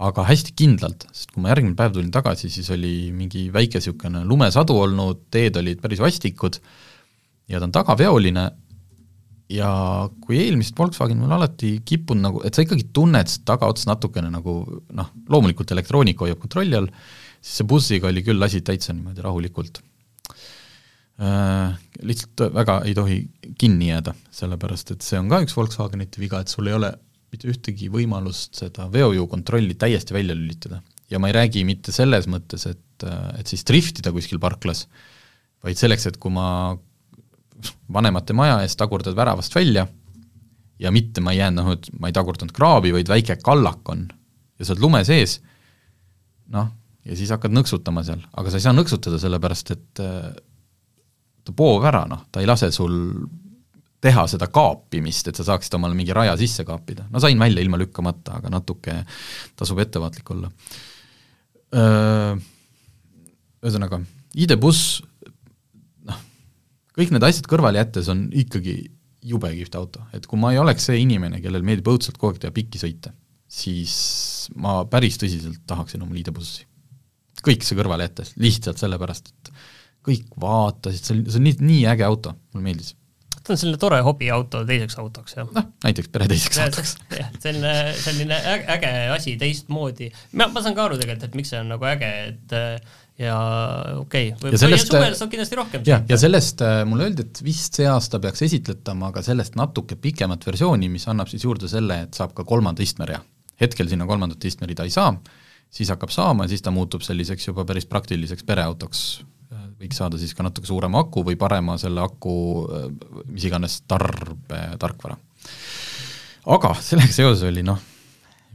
[0.01, 4.23] aga hästi kindlalt, sest kui ma järgmine päev tulin tagasi, siis oli mingi väike niisugune
[4.27, 6.57] lumesadu olnud, teed olid päris vastikud
[7.51, 8.45] ja ta on tagaveoline
[9.51, 9.71] ja
[10.23, 14.55] kui eelmist Volkswagen mul alati kippunud nagu, et sa ikkagi tunned tagaots natukene nagu
[14.95, 16.89] noh, loomulikult elektroonika hoiab kontrolli all,
[17.41, 19.83] siis see bussiga oli küll asi täitsa niimoodi rahulikult
[21.21, 21.77] äh,.
[22.01, 23.17] Lihtsalt väga ei tohi
[23.61, 26.95] kinni jääda, sellepärast et see on ka üks Volkswagenite viga, et sul ei ole
[27.31, 30.81] mitte ühtegi võimalust seda veojõukontrolli täiesti välja lülitada.
[31.11, 33.03] ja ma ei räägi mitte selles mõttes, et,
[33.39, 34.85] et siis driftida kuskil parklas,
[35.63, 36.75] vaid selleks, et kui ma
[37.91, 39.87] vanemate maja ees tagurdad väravast välja
[40.79, 44.07] ja mitte ma ei jäänud, noh, et ma ei tagurdanud kraavi, vaid väike kallak on
[44.57, 45.39] ja sa oled lume sees,
[46.53, 46.71] noh,
[47.05, 50.03] ja siis hakkad nõksutama seal, aga sa ei saa nõksutada, sellepärast et
[51.57, 52.95] poov ära, noh, ta ei lase sul
[54.01, 57.05] teha seda kaapimist, et sa saaksid omale mingi raja sisse kaapida.
[57.11, 58.95] no sain välja ilma lükkamata, aga natuke
[59.59, 60.49] tasub ettevaatlik olla.
[63.61, 64.01] Ühesõnaga,
[64.41, 65.01] ID-buss,
[66.09, 66.23] noh,
[66.97, 68.75] kõik need asjad kõrvale jättes on ikkagi
[69.21, 72.41] jube kihvt auto, et kui ma ei oleks see inimene, kellel meeldib õudselt kogu aeg
[72.41, 73.13] teha pikki sõite,
[73.45, 73.93] siis
[74.57, 76.65] ma päris tõsiselt tahaksin omale ID-bussi.
[77.45, 79.53] kõik see kõrvale jättes, lihtsalt sellepärast, et
[80.05, 82.95] kõik vaatasid, see on, see on nii, nii äge auto, mulle meeldis
[83.41, 85.49] ta on selline tore hobiauto teiseks autoks, jah.
[85.55, 86.95] noh, näiteks pere teiseks autoks.
[87.19, 88.39] jah, selline, selline
[88.75, 90.11] äge asi teistmoodi.
[90.37, 92.57] ma, ma saan ka aru tegelikult, et miks see on nagu äge, et
[93.21, 93.37] ja
[93.99, 95.83] okei okay., võib-olla suvel saab kindlasti rohkem.
[95.87, 99.97] jah, ja sellest äh, mulle öeldi, et vist see aasta peaks esitletama ka sellest natuke
[100.01, 103.21] pikemat versiooni, mis annab siis juurde selle, et saab ka kolmanda istmerea.
[103.61, 105.11] hetkel sinna kolmandat istmerida ei saa,
[105.69, 109.03] siis hakkab saama ja siis ta muutub selliseks juba päris praktiliseks pereautoks
[109.51, 112.35] võiks saada siis ka natuke suurema aku või parema selle aku
[113.27, 115.17] mis iganes tarbe, tarkvara.
[116.55, 117.79] aga sellega seoses oli noh,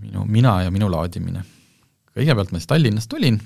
[0.03, 1.45] minu, mina ja minu laadimine.
[2.17, 3.39] kõigepealt ma siis Tallinnast tulin,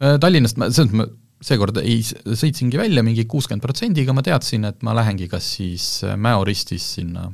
[0.00, 4.78] äh, Tallinnast ma, selles mõttes seekord ei, sõitsingi välja mingi kuuskümmend protsendiga, ma teadsin, et
[4.86, 7.28] ma lähengi kas siis äh, Mäo ristis sinna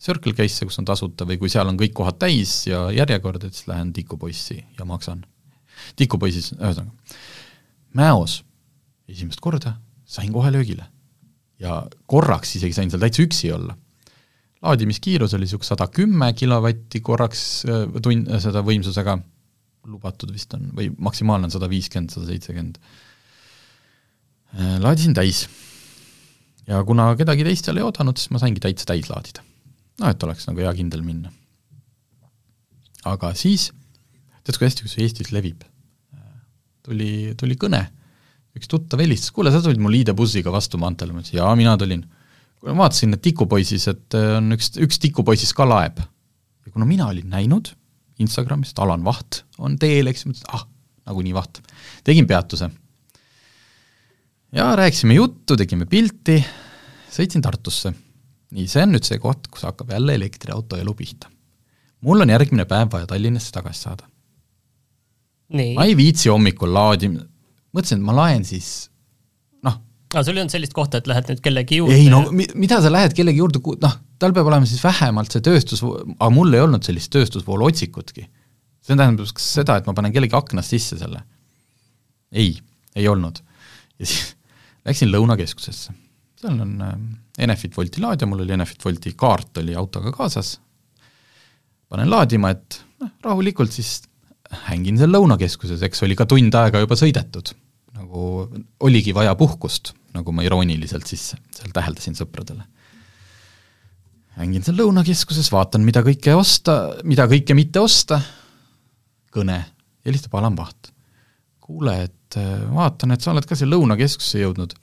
[0.00, 3.56] Circle K-sse, kus on tasuta, või kui seal on kõik kohad täis ja järjekord, et
[3.56, 5.24] siis lähen tikupoissi ja maksan.
[5.96, 6.92] tikupoisis, ühesõnaga,
[7.96, 8.42] Mäos
[9.14, 9.76] esimest korda
[10.10, 10.86] sain kohe löögile.
[11.60, 13.76] ja korraks isegi sain seal täitsa üksi olla.
[14.62, 19.18] laadimiskiirus oli niisugune sada kümme kilovatti korraks äh, tund, äh, seda võimsusega,
[19.88, 22.80] lubatud vist on, või maksimaalne on sada viiskümmend, sada seitsekümmend.
[24.56, 25.46] Äh, laadisin täis.
[26.66, 29.44] ja kuna kedagi teist seal ei oodanud, siis ma saingi täitsa täis laadida.
[30.00, 31.32] noh, et oleks nagu hea kindel minna.
[33.04, 33.70] aga siis,
[34.44, 35.64] tead kui hästi, kus Eestis levib?
[36.82, 37.84] tuli, tuli kõne
[38.58, 42.02] üks tuttav helistas, kuule, sa tulid mul ID-bussiga vastu maanteele, ma ütlesin, jaa, mina tulin.
[42.58, 46.00] kuule, ma vaatasin, et tikupoisis, et äh, on üks, üks tikupoisis ka laeb.
[46.66, 47.72] ja kuna mina olin näinud
[48.20, 50.66] Instagramis, et Alan Vaht on teel, eks, mõtlesin, ah,
[51.08, 51.62] nagunii Vaht.
[52.04, 52.70] tegin peatuse.
[54.52, 56.40] ja rääkisime juttu, tegime pilti,
[57.10, 57.92] sõitsin Tartusse.
[58.50, 61.30] nii, see on nüüd see koht, kus hakkab jälle elektriauto elu pihta.
[62.00, 64.08] mul on järgmine päev vaja Tallinnasse tagasi saada.
[65.50, 67.24] ma ei viitsi hommikul laadima,
[67.76, 68.70] mõtlesin, et ma laen siis
[69.66, 69.78] noh.
[70.12, 71.98] aga sul ei olnud sellist kohta, et lähed nüüd kellegi juurde?
[71.98, 75.44] ei no mi-, mida sa lähed kellegi juurde, noh, tal peab olema siis vähemalt see
[75.46, 78.26] tööstus, aga mul ei olnud sellist tööstusvoolu otsikutki.
[78.80, 81.22] see tähendab seda, et ma panen kellegi aknast sisse selle.
[82.32, 82.54] ei,
[82.96, 83.42] ei olnud.
[83.98, 84.34] ja siis
[84.88, 85.96] läksin Lõunakeskusesse.
[86.40, 86.94] seal on äh,
[87.46, 90.58] Enefit Volti laadija, mul oli Enefit Volti kaart oli autoga kaasas,
[91.88, 94.00] panen laadima, et noh, rahulikult siis
[94.50, 97.54] hängin seal Lõunakeskuses, eks oli ka tund aega juba sõidetud.
[98.00, 98.48] nagu
[98.80, 102.64] oligi vaja puhkust, nagu ma irooniliselt siis seal täheldasin sõpradele.
[104.40, 108.20] hängin seal Lõunakeskuses, vaatan, mida kõike osta, mida kõike mitte osta,
[109.30, 109.64] kõne,
[110.06, 110.92] helistab Alan Paht.
[111.60, 114.74] kuule, et äh, vaatan, et sa oled ka siia Lõunakeskusesse jõudnud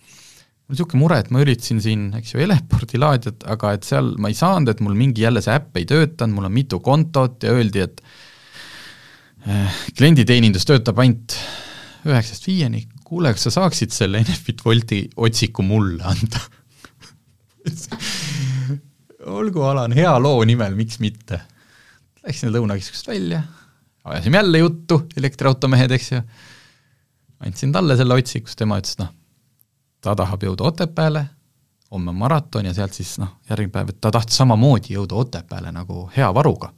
[0.68, 4.28] mul niisugune mure, et ma üritasin siin, eks ju, Eleporti laadijat, aga et seal ma
[4.28, 7.54] ei saanud, et mul mingi jälle see äpp ei töötanud, mul on mitu kontot ja
[7.56, 8.02] öeldi, et
[9.98, 11.36] klienditeenindus töötab ainult
[12.08, 16.42] üheksast viieni, kuule, kas sa saaksid selle Enefit Wolti otsiku mulle anda?
[19.38, 21.42] Olgu, Alan, hea loo nimel, miks mitte.
[22.24, 23.42] Läksin Lõunakeskusest välja,
[24.08, 26.22] ajasime jälle juttu, elektriautomehed, eks ju,
[27.44, 29.12] andsin talle selle otsiku, siis tema ütles, noh,
[30.04, 31.24] ta tahab jõuda Otepääle,
[31.92, 35.72] homme on maraton ja sealt siis noh, järgmine päev, et ta tahtis samamoodi jõuda Otepääle
[35.76, 36.72] nagu hea varuga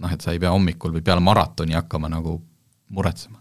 [0.00, 2.36] noh, et sa ei pea hommikul või peale maratoni hakkama nagu
[2.94, 3.40] muretsema.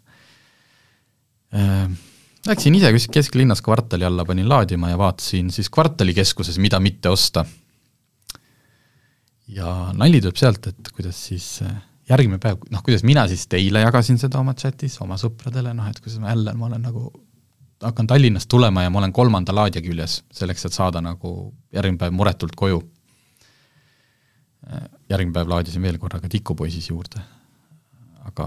[1.56, 1.88] Äh,
[2.48, 7.46] läksin ise kesklinnas kvartali alla, panin laadima ja vaatasin siis kvartalikeskuses, mida mitte osta.
[9.50, 13.82] ja nali tuleb sealt, et kuidas siis äh, järgmine päev, noh, kuidas mina siis teile
[13.82, 17.10] jagasin seda oma chatis, oma sõpradele, noh et kuidas ma jälle, ma olen nagu
[17.82, 22.14] hakkan Tallinnast tulema ja ma olen kolmanda laadija küljes, selleks et saada nagu järgmine päev
[22.14, 22.82] muretult koju
[25.10, 27.22] järgmine päev laadisin veel korra ka tikupoisis juurde.
[28.30, 28.46] aga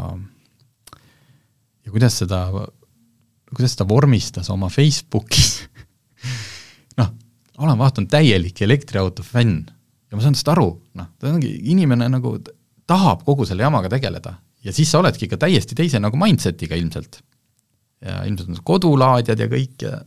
[1.82, 2.44] ja kuidas seda,
[3.50, 5.64] kuidas ta vormistas oma Facebookis
[7.00, 7.10] noh,
[7.58, 12.08] Alan Vaht on täielik elektriauto fänn ja ma saan tast aru, noh, ta ongi inimene
[12.12, 12.36] nagu
[12.86, 17.22] tahab kogu selle jamaga tegeleda ja siis sa oledki ikka täiesti teise nagu mindset'iga ilmselt.
[18.02, 19.98] ja ilmselt on kodulaadjad ja kõik ja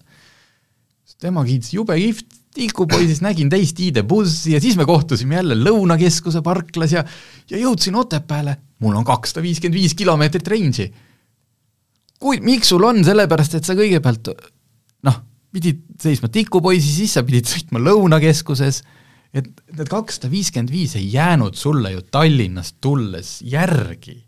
[1.19, 6.95] tema kiitis jube kihvt tikupoisis nägin teist ID-bussi ja siis me kohtusime jälle Lõunakeskuse parklas
[6.95, 7.03] ja
[7.51, 10.91] ja jõudsin Otepääle, mul on kakssada viiskümmend viis kilomeetrit range'i.
[12.19, 14.31] kui, miks sul on, sellepärast et sa kõigepealt
[15.05, 15.19] noh,
[15.53, 18.81] pidid seisma tikupoisi, siis sa pidid sõitma Lõunakeskuses,
[19.35, 24.21] et need kakssada viiskümmend viis ei jäänud sulle ju Tallinnast tulles järgi.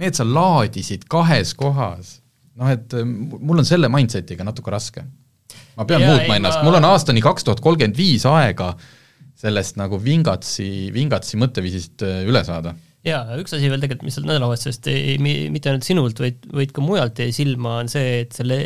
[0.00, 2.20] Need sa laadisid kahes kohas.
[2.56, 2.92] noh, et
[3.40, 5.04] mul on selle mindsetiga natuke raske.
[5.78, 8.72] Ma pean ja, muutma ennast ma..., mul on aastani kaks tuhat kolmkümmend viis aega
[9.42, 14.28] sellest nagu vingatsi, vingatsi mõtteviisist äh, üle saada jaa, üks asi veel tegelikult, mis sealt
[14.28, 18.58] nädalavahetusest ei, mitte ainult sinult, vaid, vaid ka mujalt jäi silma, on see, et selle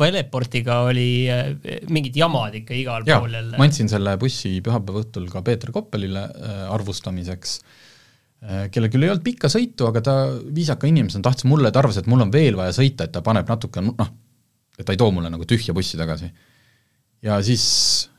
[0.00, 1.52] Veleportiga oli äh,
[1.92, 3.54] mingid jamad ikka igal ja, pool jälle.
[3.60, 7.60] ma andsin selle bussi pühapäeva õhtul ka Peeter Koppelile äh, arvustamiseks
[8.72, 10.12] kellel küll ei olnud pikka sõitu, aga ta
[10.56, 13.50] viisaka inimesena tahtis mulle, ta arvas, et mul on veel vaja sõita, et ta paneb
[13.52, 14.08] natuke noh,
[14.80, 16.30] et ta ei too mulle nagu tühja bussi tagasi
[17.22, 17.64] ja siis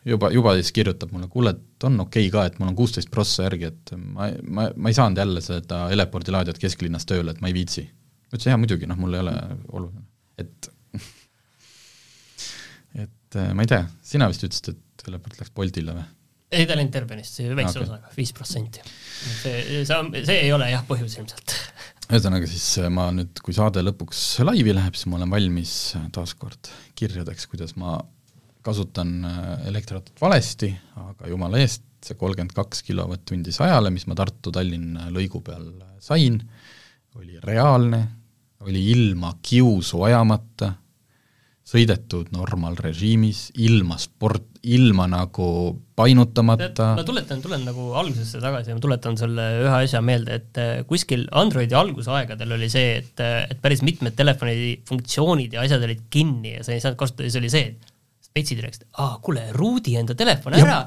[0.06, 3.12] juba, juba siis kirjutab mulle, kuule, et on okei okay ka, et mul on kuusteist
[3.14, 7.42] prossa järgi, et ma, ma, ma ei saanud jälle seda Eleporti laadijat kesklinnas tööle, et
[7.42, 7.88] ma ei viitsi.
[7.88, 9.36] ma ütlesin, jaa muidugi, noh, mul ei ole
[9.72, 10.06] oluline,
[10.42, 10.72] et
[13.06, 16.08] et äh, ma ei tea, sina vist ütlesid, et Eleport läks Boltile või?
[16.52, 17.88] ei, ta läinud Terbenist, väikse okay.
[17.88, 18.86] osaga, viis protsenti.
[19.42, 21.61] see, see, see ei ole jah põhjus ilmselt
[22.12, 26.10] ühesõnaga siis äh, ma nüüd, kui saade lõpuks laivi läheb, siis ma olen valmis äh,
[26.14, 27.96] taaskord kirjadeks, kuidas ma
[28.66, 35.08] kasutan äh, elektriautot valesti, aga jumala eest, see kolmkümmend kaks kilovatt-tundi sajale, mis ma Tartu-Tallinna
[35.14, 35.70] lõigu peal
[36.04, 36.42] sain,
[37.16, 38.02] oli reaalne,
[38.66, 40.74] oli ilma kiusu ajamata,
[41.72, 45.46] sõidetud normaalrežiimis, ilma sport, ilma nagu
[45.98, 46.92] painutamata.
[46.98, 50.74] ma tuletan, tulen nagu algusesse tagasi ja ma tuletan sulle ühe asja meelde, et äh,
[50.90, 56.04] kuskil Androidi algusaegadel oli see, et, äh, et päris mitmed telefoni funktsioonid ja asjad olid
[56.14, 57.91] kinni ja sa ei saanud kasutada ja see oli see, et
[58.32, 60.78] spetsid rääkisid, aa kuule, ruudi enda telefon ära,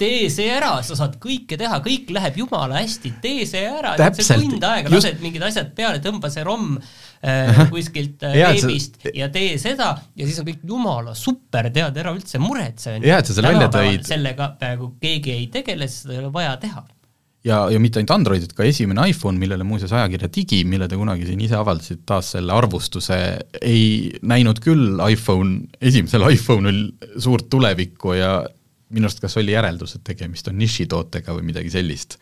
[0.00, 4.38] tee see ära, sa saad kõike teha, kõik läheb jumala hästi, tee see ära, see
[4.40, 5.10] tund aega just...
[5.10, 9.12] lased mingid asjad peale, tõmba see ROM äh, kuskilt äh, veebist see...
[9.20, 12.96] ja tee seda ja siis on kõik jumala super, tead, ära üldse muretse.
[13.04, 14.08] hea, et sa selle välja tõid.
[14.08, 16.86] sellega peaaegu keegi ei tegele, sest seda ei ole vaja teha
[17.44, 21.28] ja, ja mitte ainult Androidid, ka esimene iPhone, millele muuseas ajakirja Digi, mille te kunagi
[21.28, 23.20] siin ise avaldasite, taas selle arvustuse,
[23.60, 26.82] ei näinud küll iPhone, esimesel iPhone'il
[27.20, 28.36] suurt tulevikku ja
[28.94, 32.18] minu arust kas oli järeldus, et tegemist on nišitootega või midagi sellist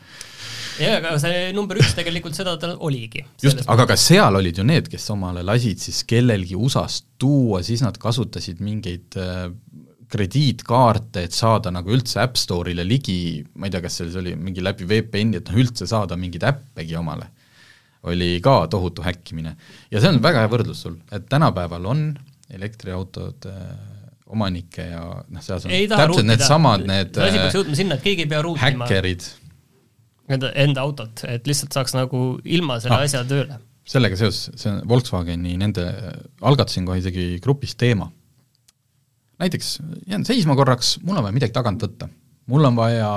[0.81, 3.25] jaa, aga see number üks tegelikult seda ta oligi.
[3.43, 7.85] just, aga ka seal olid ju need, kes omale lasid siis kellelgi USA-st tuua, siis
[7.85, 9.51] nad kasutasid mingeid äh,
[10.13, 14.65] krediitkaarte, et saada nagu üldse App Store'ile ligi, ma ei tea, kas see oli mingi
[14.65, 17.31] läbi VPN-i, et noh, üldse saada mingeid äppegi omale,
[18.11, 19.57] oli ka tohutu häkkimine.
[19.91, 22.07] ja see on väga hea võrdlus sul, et tänapäeval on
[22.53, 23.75] elektriautode äh,
[24.33, 28.27] omanikke ja noh, seal on täpselt needsamad need see asi peaks jõudma sinna, et keegi
[28.27, 29.29] ei pea ruutima häkkerid.
[30.33, 33.59] Enda, enda autot, et lihtsalt saaks nagu ilma selle ah, asja tööle.
[33.89, 35.85] sellega seoses, see on Volkswageni, nende,
[36.45, 38.13] algatasin kohe isegi grupis teema
[39.43, 42.09] näiteks jään seisma korraks, mul on vaja midagi tagant võtta.
[42.47, 43.11] mul on vaja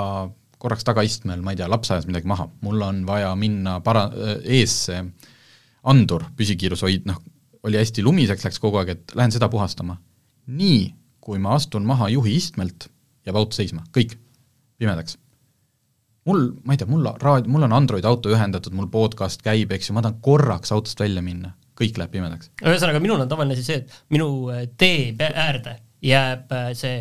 [0.58, 4.10] korraks tagaistmel, ma ei tea, laps ajas midagi maha, mul on vaja minna para-,
[4.42, 5.02] ees see
[5.86, 7.20] andur, püsikiirushoid, noh,
[7.66, 10.00] oli hästi lumiseks, läks kogu aeg, et lähen seda puhastama.
[10.46, 12.86] nii, kui ma astun maha juhi istmelt,
[13.26, 14.14] jääb auto seisma, kõik,
[14.78, 15.18] pimedaks.
[16.26, 19.90] mul, ma ei tea, mul raad-, mul on Android auto ühendatud, mul podcast käib, eks
[19.90, 22.50] ju, ma tahan korraks autost välja minna, kõik läheb pimedaks.
[22.62, 27.00] ühesõnaga, minul on tavaline siis see, et minu tee äärde jääb äh, see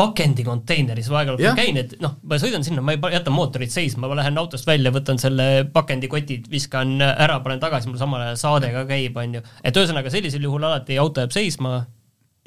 [0.00, 4.08] pakendi konteineris, aeg-ajalt kui käin, et noh, ma sõidan sinna, ma ei jäta mootorit seisma,
[4.08, 8.72] ma lähen autost välja, võtan selle pakendikotid, viskan ära, panen tagasi, mul samal ajal saade
[8.72, 9.44] ka käib, on ju.
[9.60, 11.82] et ühesõnaga sellisel juhul alati auto jääb seisma.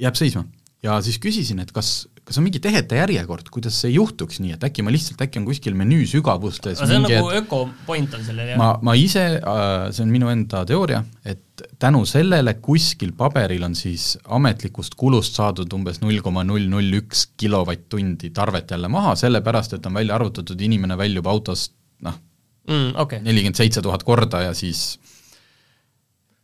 [0.02, 0.47] jääb seisma
[0.84, 1.93] ja siis küsisin, et kas
[2.34, 5.46] kas on mingi tehete järjekord, kuidas see juhtuks nii, et äkki ma lihtsalt, äkki on
[5.46, 8.58] kuskil menüü sügavustes aga see on nagu öko point on sellel, jah?
[8.58, 13.78] ma, ma ise, äh, see on minu enda teooria, et tänu sellele kuskil paberil on
[13.78, 19.78] siis ametlikust kulust saadud umbes null koma null null üks kilovatt-tundi tarvet jälle maha, sellepärast
[19.78, 22.17] et on välja arvutatud, inimene väljub autost noh
[22.65, 24.96] mm,, nelikümmend seitse tuhat korda ja siis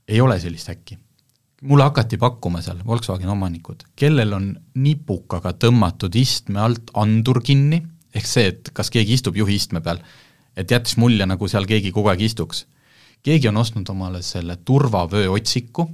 [0.09, 1.01] ei ole sellist häkki
[1.61, 4.49] mulle hakati pakkuma seal Volkswageni omanikud, kellel on
[4.79, 7.81] nipukaga tõmmatud istme alt andur kinni,
[8.15, 9.99] ehk see, et kas keegi istub juhi istme peal,
[10.57, 12.65] et jättis mulje, nagu seal keegi kogu aeg istuks.
[13.23, 15.89] keegi on ostnud omale selle turvavöö otsiku,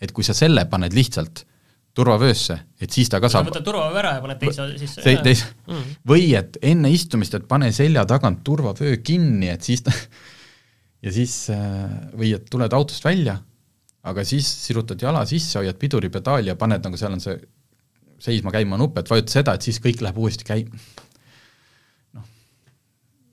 [0.00, 1.44] et kui sa selle paned lihtsalt
[1.94, 5.44] turvavöösse, et siis ta ka saab võtad turvavöö ära ja paned teise sisse see, teis,
[5.66, 5.96] mm.
[6.06, 9.92] või et enne istumist, et pane selja tagant turvavöö kinni, et siis ta
[11.04, 11.34] ja siis
[12.16, 13.36] või et tuled autost välja
[14.08, 17.36] aga siis sirutad jala sisse, hoiad piduripedaali ja paned nagu seal on see
[18.20, 20.66] seisma käima nupp, et vajutad seda, et siis kõik läheb uuesti käi-,
[22.16, 22.26] noh,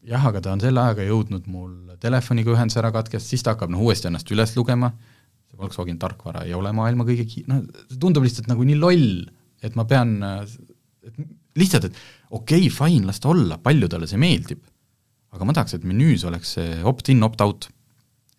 [0.08, 3.74] jah, aga ta on selle ajaga jõudnud mul telefoniga ühendus ära katkestada, siis ta hakkab
[3.74, 4.94] noh, uuesti ennast üles lugema,
[5.48, 9.10] see Volkswageni tarkvara ei ole maailma kõige ki-, noh, see tundub lihtsalt nagu nii loll,
[9.64, 11.22] et ma pean, et
[11.58, 14.64] lihtsalt, et okei okay,, fine, las ta olla, paljudele see meeldib.
[15.36, 17.68] aga ma tahaks, et menüüs oleks see opt-in, opt-out.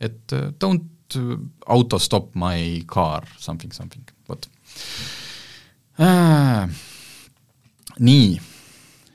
[0.00, 0.86] et uh, don't
[1.66, 4.48] auto stop my car, something, something, vot
[5.98, 6.68] äh,.
[7.98, 8.36] nii,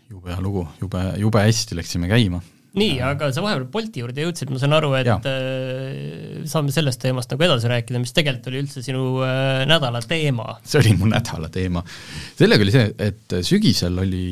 [0.10, 2.42] jube hea lugu, jube, jube hästi läksime käima
[2.78, 5.20] nii, aga sa vahepeal Bolti juurde jõudsid, ma saan aru, et ja.
[6.44, 10.58] Äh, saame sellest teemast nagu edasi rääkida, mis tegelikult oli üldse sinu äh, nädala teema.
[10.68, 11.84] see oli mu nädala teema.
[12.40, 14.26] sellega oli see, et sügisel oli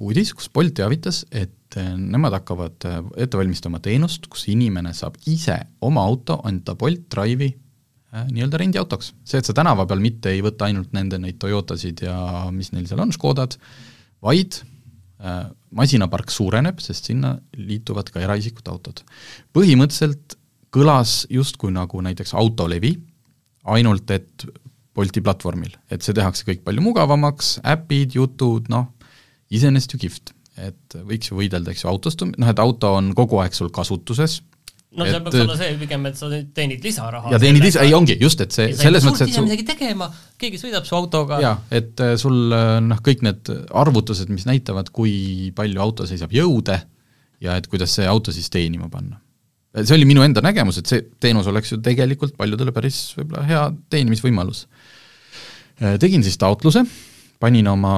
[0.00, 5.20] uudis, kus Bolt teavitas, et äh, nemad hakkavad äh, ette valmistama teenust, kus inimene saab
[5.30, 9.14] ise oma auto anda Bolt Drive'i äh, nii-öelda rendiautoks.
[9.24, 12.88] see, et sa tänava peal mitte ei võta ainult nende neid Toyotasid ja mis neil
[12.90, 13.58] seal on, Škodad,
[14.24, 14.62] vaid
[15.20, 19.02] Äh, masinapark suureneb, sest sinna liituvad ka eraisikute autod.
[19.52, 20.38] põhimõtteliselt
[20.74, 22.94] kõlas justkui nagu näiteks autolevi,
[23.70, 24.46] ainult et
[24.96, 28.88] Bolti platvormil, et see tehakse kõik palju mugavamaks, äpid, jutud, noh,
[29.54, 30.34] iseenesest ju kihvt.
[30.60, 34.40] et võiks ju võidelda, eks ju, autostum-, noh et auto on kogu aeg sul kasutuses,
[34.98, 37.30] no et, peaks olla see pigem, et sa teenid lisaraha.
[37.32, 40.10] ja teenid lisa, ei ongi, just, et see selles mõttes, et sul midagi tegema,
[40.42, 41.38] keegi sõidab su autoga.
[41.40, 46.34] jaa, et äh, sul äh, noh, kõik need arvutused, mis näitavad, kui palju auto seisab
[46.34, 46.76] jõude
[47.40, 49.22] ja et kuidas see auto siis teenima panna.
[49.78, 53.64] See oli minu enda nägemus, et see teenus oleks ju tegelikult paljudele päris võib-olla hea
[53.92, 54.64] teenimisvõimalus.
[56.02, 56.82] Tegin siis taotluse,
[57.40, 57.94] panin oma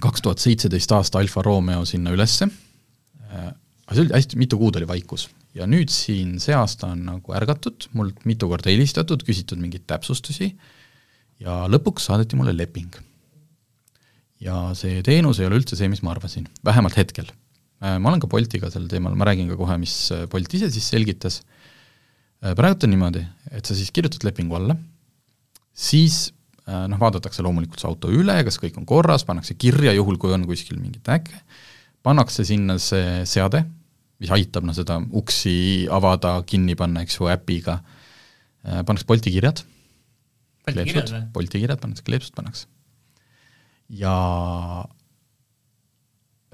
[0.00, 2.46] kaks tuhat seitseteist aasta Alfa Romeo sinna ülesse,
[3.30, 7.34] aga see oli hästi, mitu kuud oli vaikus ja nüüd siin see aasta on nagu
[7.36, 10.50] ärgatud, mult mitu korda helistatud, küsitud mingeid täpsustusi
[11.42, 12.94] ja lõpuks saadeti mulle leping.
[14.44, 17.30] ja see teenus ei ole üldse see, mis ma arvasin, vähemalt hetkel.
[17.82, 20.70] Äh, ma olen ka Boltiga sel teemal, ma räägin ka kohe, mis äh, Bolt ise
[20.72, 21.40] siis selgitas,
[22.44, 24.78] äh, praegu on niimoodi, et sa siis kirjutad lepingu alla,
[25.74, 26.28] siis
[26.64, 30.46] noh, vaadatakse loomulikult see auto üle, kas kõik on korras, pannakse kirja, juhul kui on
[30.48, 31.42] kuskil mingit äkke,
[32.06, 33.60] pannakse sinna see seade,
[34.22, 37.82] mis aitab noh, seda uksi avada, kinni panna, eks ju, äpiga,
[38.64, 39.60] pannakse Bolti kirjad,
[40.70, 42.64] kleepsud, Bolti kirjad pannakse, kleepsud pannakse.
[43.92, 44.16] ja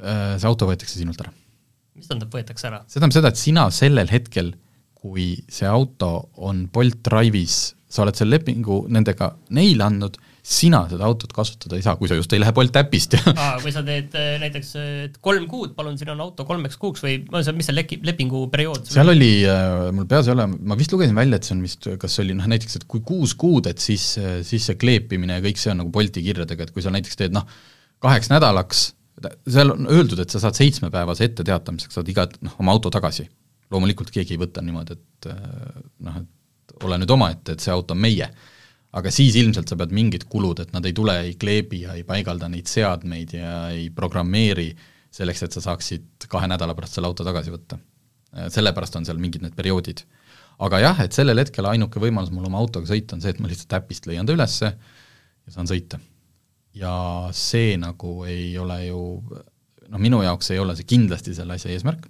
[0.01, 1.33] see auto võetakse sinult ära.
[1.99, 2.83] mis tähendab, võetakse ära?
[2.87, 4.55] see tähendab seda, et sina sellel hetkel,
[5.01, 11.05] kui see auto on Bolt Drive'is, sa oled selle lepingu nendega neile andnud sina seda
[11.05, 14.15] autot kasutada ei saa, kui sa just ei lähe Bolt äpist Aa, kui sa teed
[14.19, 14.71] äh, näiteks,
[15.07, 17.77] et kolm kuud, palun, siin on auto kolmeks kuuks või ma ei tea, mis see
[17.77, 21.57] leki-, lepinguperiood seal oli äh,, mul peas ei ole, ma vist lugesin välja, et see
[21.59, 24.07] on vist, kas oli noh, näiteks et kui kuus kuud, et siis,
[24.49, 27.37] siis see kleepimine ja kõik see on nagu Bolti kirjadega, et kui sa näiteks teed
[27.37, 27.45] noh,
[28.01, 28.89] kaheks nädalaks,
[29.49, 33.29] seal on öeldud, et sa saad seitsmepäevase etteteatamiseks, saad iga, noh, oma auto tagasi.
[33.71, 37.95] loomulikult keegi ei võta niimoodi, et äh, noh, et ole nüüd omaette, et see auto
[37.95, 38.31] on meie
[38.99, 42.03] aga siis ilmselt sa pead mingid kulud, et nad ei tule, ei kleebi ja ei
[42.07, 44.73] paigalda neid seadmeid ja ei programmeeri
[45.15, 47.79] selleks, et sa saaksid kahe nädala pärast selle auto tagasi võtta.
[48.31, 50.05] sellepärast on seal mingid need perioodid.
[50.59, 53.49] aga jah, et sellel hetkel ainuke võimalus mul oma autoga sõita on see, et ma
[53.49, 55.99] lihtsalt äpist leian ta ülesse ja saan sõita.
[56.75, 56.95] Ja
[57.35, 59.03] see nagu ei ole ju
[59.91, 62.07] noh, minu jaoks ei ole see kindlasti selle asja eesmärk,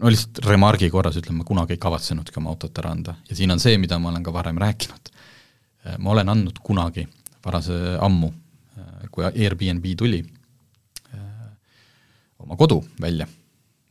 [0.00, 3.16] no lihtsalt remargi korras ütlen, ma kunagi ei kavatsenudki oma autot ära anda.
[3.28, 5.12] Ja siin on see, mida ma olen ka varem rääkinud.
[6.00, 7.06] Ma olen andnud kunagi,
[7.44, 8.30] varase ammu,
[9.12, 10.22] kui Airbnb tuli,
[12.44, 13.28] oma kodu välja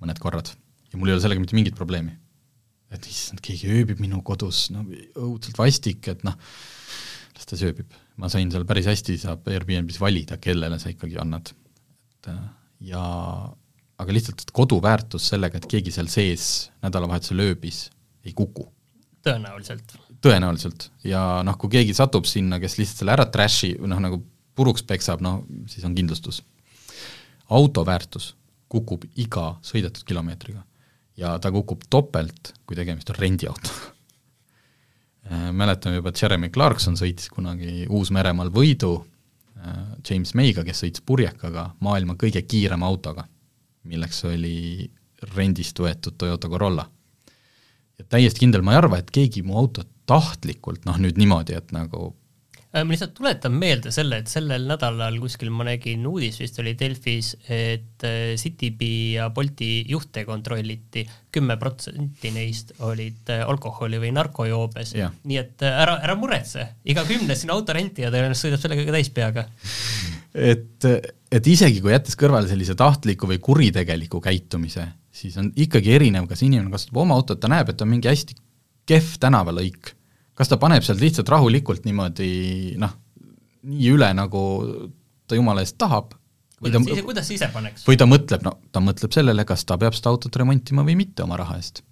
[0.01, 0.51] mõned korrad.
[0.91, 2.19] Ja mul ei ole sellega mitte mingit probleemi.
[2.93, 4.83] et issand, keegi ööbib minu kodus, no
[5.17, 6.35] õudselt vastik, et noh,
[7.43, 7.91] las ta sööbib.
[8.17, 11.51] ma sain seal päris hästi, saab Airbnb-s valida, kellele sa ikkagi annad.
[12.13, 12.31] et
[12.79, 13.03] ja
[13.99, 17.89] aga lihtsalt, et kodu väärtus sellega, et keegi seal sees nädalavahetusel ööbis,
[18.25, 18.67] ei kuku.
[19.23, 24.21] tõenäoliselt tõenäoliselt, ja noh, kui keegi satub sinna, kes lihtsalt selle ära trash'i, noh nagu
[24.55, 26.43] puruks peksab, no siis on kindlustus.
[27.49, 28.35] auto väärtus
[28.71, 30.63] kukub iga sõidetud kilomeetriga
[31.17, 33.92] ja ta kukub topelt, kui tegemist on rendiautoga äh,
[35.29, 39.77] mäletame juba, Jeremy Clarkson sõitis kunagi Uus-Meremaal võidu äh,
[40.09, 43.27] James Mayga, kes sõitis purjekaga maailma kõige kiirema autoga,
[43.87, 44.89] milleks oli
[45.35, 46.89] rendist võetud Toyota Corolla.
[47.99, 51.71] ja täiesti kindel, ma ei arva, et keegi mu autot tahtlikult noh, nüüd niimoodi, et
[51.71, 52.22] nagu äh,
[52.73, 57.35] ma lihtsalt tuletan meelde selle, et sellel nädalal kuskil ma nägin uudis, vist oli Delfis,
[57.45, 64.95] et äh, Citybee ja Bolti juhte kontrolliti, kümme protsenti neist olid äh, alkoholi või narkojoobes,
[64.97, 69.13] nii et ära, ära muretse, iga kümnes sinu auto rentija tõenäoliselt sõidab sellega ka täis
[69.13, 69.47] peaga.
[70.33, 70.91] et,
[71.29, 76.41] et isegi kui jättes kõrvale sellise tahtliku või kuritegeliku käitumise, siis on ikkagi erinev, kas
[76.41, 78.41] inimene kasutab oma autot, ta näeb, et on mingi hästi
[78.89, 79.93] kehv tänavalõik,
[80.37, 82.93] kas ta paneb sealt lihtsalt rahulikult niimoodi noh,
[83.69, 84.43] nii üle, nagu
[85.29, 86.13] ta jumala eest tahab,
[86.63, 87.85] või ta, kuidas, kuidas ise paneks?
[87.87, 91.25] või ta mõtleb, no ta mõtleb sellele, kas ta peab seda autot remontima või mitte
[91.25, 91.83] oma raha eest.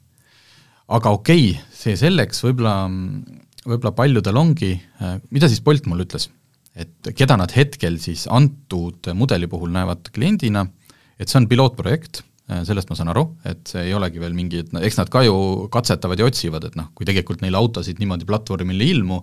[0.92, 2.76] aga okei okay,, see selleks, võib-olla,
[3.66, 4.74] võib-olla paljudel ongi,
[5.30, 6.30] mida siis Bolt mulle ütles,
[6.76, 10.66] et keda nad hetkel siis antud mudeli puhul näevad kliendina,
[11.20, 12.24] et see on pilootprojekt,
[12.68, 15.36] sellest ma saan aru, et see ei olegi veel mingi, et eks nad ka ju
[15.74, 19.22] katsetavad ja otsivad, et noh, kui tegelikult neil autosid niimoodi platvormile ei ilmu,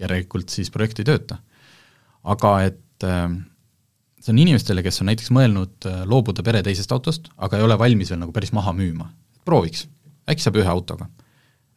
[0.00, 1.40] järelikult siis projekt ei tööta.
[2.30, 3.30] aga et äh,
[4.20, 7.78] see on inimestele, kes on näiteks mõelnud äh, loobuda pere teisest autost, aga ei ole
[7.80, 9.10] valmis veel nagu päris maha müüma.
[9.44, 9.86] prooviks,
[10.28, 11.08] äkki saab ühe autoga.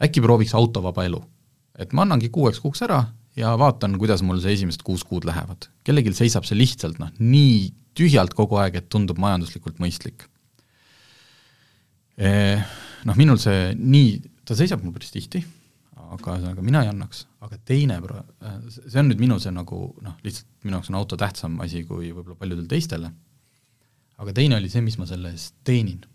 [0.04, 1.24] äkki prooviks autovaba elu.
[1.80, 5.70] et ma annangi kuueks kuuks ära ja vaatan, kuidas mul see esimesed kuus kuud lähevad.
[5.84, 10.28] kellelgi seisab see lihtsalt noh, nii tühjalt kogu aeg, et tundub majanduslikult mõistlik.
[12.18, 12.61] Eh,
[13.09, 15.41] noh, minul see nii, ta seisab mul päris tihti,
[15.97, 19.80] aga ühesõnaga mina ei annaks, aga teine pro-, äh, see on nüüd minu see nagu
[20.05, 23.09] noh, lihtsalt minu jaoks on auto tähtsam asi kui võib-olla paljudele teistele,
[24.22, 26.05] aga teine oli see, mis ma selle eest teenin.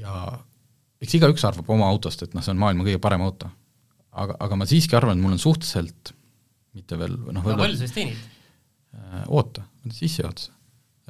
[0.00, 0.12] ja
[1.00, 3.48] eks igaüks arvab oma autost, et noh, see on maailma kõige parem auto.
[4.12, 6.12] aga, aga ma siiski arvan, et mul on suhteliselt
[6.76, 8.30] mitte veel noh, võib-olla palju sa siis teenid?
[8.92, 10.59] Äh, oota, sissejuhatus Äh,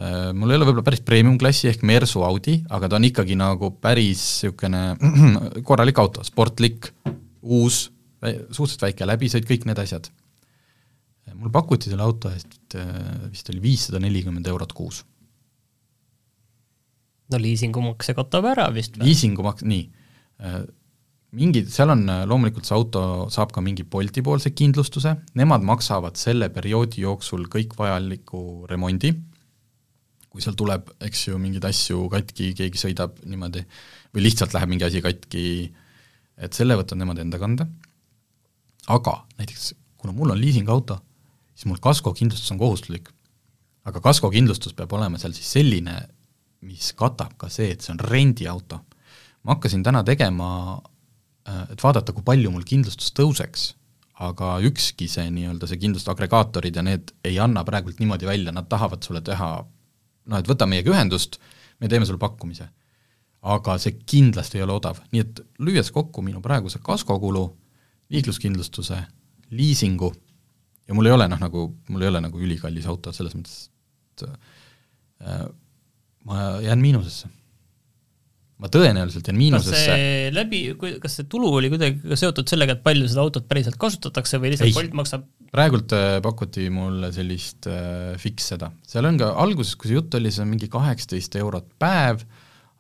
[0.01, 4.23] mul ei ole võib-olla päris premium-klassi ehk Mersu Audi, aga ta on ikkagi nagu päris
[4.47, 4.83] niisugune
[5.69, 6.89] korralik auto, sportlik,
[7.43, 7.83] uus,
[8.21, 10.09] suhteliselt väike läbisõit, kõik need asjad.
[11.29, 12.91] Äh, mul pakuti selle auto eest äh,
[13.29, 15.05] vist oli viissada nelikümmend eurot kuus.
[17.31, 19.07] no liisingumaks see katab ära vist või?
[19.07, 19.85] liisingumaks, nii,
[21.39, 26.49] mingid, seal on loomulikult see auto saab ka mingi Bolti poolse kindlustuse, nemad maksavad selle
[26.51, 29.13] perioodi jooksul kõik vajaliku remondi
[30.31, 33.65] kui seal tuleb, eks ju, mingeid asju katki, keegi sõidab niimoodi
[34.15, 35.45] või lihtsalt läheb mingi asi katki,
[36.41, 37.67] et selle võtavad nemad enda kanda,
[38.95, 41.01] aga näiteks kuna mul on liisingauto,
[41.55, 43.11] siis mul kaskokindlustus on kohustuslik.
[43.85, 45.97] aga kaskokindlustus peab olema seal siis selline,
[46.69, 48.81] mis katab ka see, et see on rendiauto.
[49.43, 50.81] ma hakkasin täna tegema,
[51.49, 53.75] äh, et vaadata, kui palju mul kindlustus tõuseks,
[54.21, 59.03] aga ükski see nii-öelda, see kindlustusagregaatorid ja need ei anna praegult niimoodi välja, nad tahavad
[59.03, 59.65] sulle teha
[60.31, 61.41] noh, et võta meiega ühendust,
[61.81, 62.69] me teeme sulle pakkumise.
[63.41, 67.47] aga see kindlasti ei ole odav, nii et lüües kokku minu praeguse kaskokulu,
[68.13, 68.99] liikluskindlustuse,
[69.57, 70.11] liisingu
[70.89, 73.71] ja mul ei ole noh, nagu, mul ei ole nagu ülikallis auto selles mõttes,
[74.13, 74.27] et
[75.25, 75.45] äh,
[76.29, 77.31] ma jään miinusesse
[78.61, 79.95] ma tõenäoliselt jään miinusesse.
[80.37, 80.63] läbi,
[81.01, 84.77] kas see tulu oli kuidagi seotud sellega, et palju seda autot päriselt kasutatakse või lihtsalt
[84.77, 85.25] Bolt maksab?
[85.51, 90.15] Praegult äh, pakuti mulle sellist äh, fix seda, seal on ka alguses, kui see jutt
[90.19, 92.23] oli, see on mingi kaheksateist eurot päev,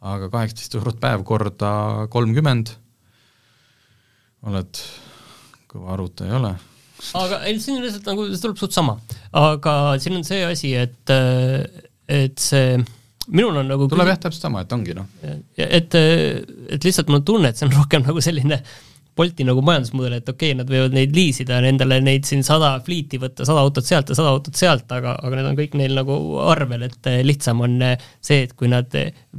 [0.00, 1.72] aga kaheksateist eurot päev korda
[2.12, 2.74] kolmkümmend,
[4.50, 4.82] oled,
[5.70, 6.54] kõva arvutaja ei ole
[7.16, 8.96] aga ei, siin on lihtsalt nagu, see tuleb suht sama.
[9.36, 11.64] aga siin on see asi, et, äh,
[12.10, 12.78] et see
[13.30, 15.08] minul on nagu tuleb jah, täpselt sama, et ongi noh.
[15.56, 18.60] et, et lihtsalt mul on tunne, et see on rohkem nagu selline
[19.16, 23.18] Bolti nagu majandusmudel, et okei okay,, nad võivad neid liisida, nendele neid siin sada fliiti
[23.20, 26.16] võtta, sada autot sealt ja sada autot sealt, aga, aga need on kõik neil nagu
[26.46, 27.76] arvel, et lihtsam on
[28.22, 28.94] see, et kui nad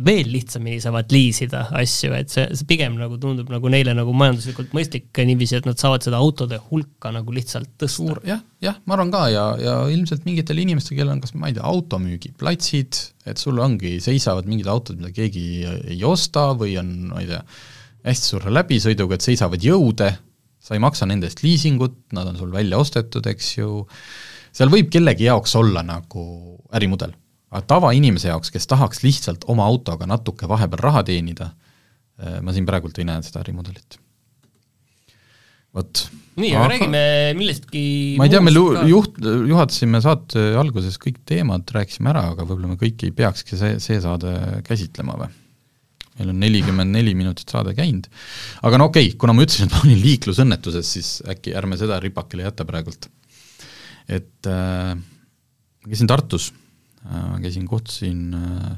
[0.05, 4.75] veel lihtsamini saavad liisida asju, et see, see pigem nagu tundub nagu neile nagu majanduslikult
[4.77, 8.19] mõistlik niiviisi, et nad saavad seda autode hulka nagu lihtsalt tõsta.
[8.27, 11.57] jah, jah, ma arvan ka ja, ja ilmselt mingitel inimestel, kellel on kas ma ei
[11.57, 13.01] tea, automüügiplatsid,
[13.31, 17.41] et sul ongi, seisavad mingid autod, mida keegi ei osta või on, ma ei tea,
[18.07, 20.11] hästi suure läbisõiduga, et seisavad jõude,
[20.61, 23.81] sa ei maksa nende eest liisingut, nad on sul välja ostetud, eks ju,
[24.53, 26.23] seal võib kellegi jaoks olla nagu
[26.77, 27.15] ärimudel.
[27.51, 31.49] aga tavainimese jaoks, kes tahaks lihtsalt oma autoga natuke vahepeal raha teenida,
[32.21, 33.99] eh, ma siin praegult ei näe seda ärimudelit.
[35.73, 36.07] vot.
[36.35, 37.03] nii, aga räägime
[37.37, 37.83] millestki
[38.19, 42.79] ma ei tea, me juht, juhatasime saate alguses kõik teemad, rääkisime ära, aga võib-olla me
[42.79, 45.31] kõiki ei peakski see, see saade käsitlema või?
[46.21, 48.05] Meil on nelikümmend neli minutit saade käinud.
[48.61, 51.99] aga no okei okay,, kuna ma ütlesin, et ma olin liiklusõnnetuses, siis äkki ärme seda
[52.03, 53.01] ripakile jäta praegult.
[54.07, 54.93] et äh,
[55.87, 56.51] käisin Tartus
[57.05, 58.77] äh,, käisin, kohtusin äh,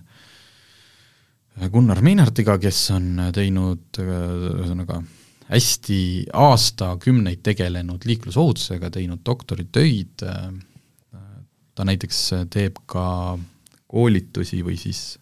[1.69, 4.07] Gunnar Meinartiga, kes on teinud äh,
[4.55, 5.11] ühesõnaga äh,
[5.53, 10.53] hästi aastakümneid tegelenud liiklusohutusega, teinud doktoritöid äh,,
[11.73, 12.19] ta näiteks
[12.53, 13.37] teeb ka
[13.89, 15.17] koolitusi või siis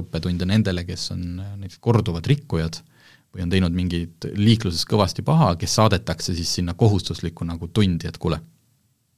[0.00, 2.74] õppetunde nendele, kes on äh, näiteks korduvad rikkujad
[3.34, 8.18] või on teinud mingit liikluses kõvasti paha, kes saadetakse siis sinna kohustuslikku nagu tundi, et
[8.20, 8.38] kuule,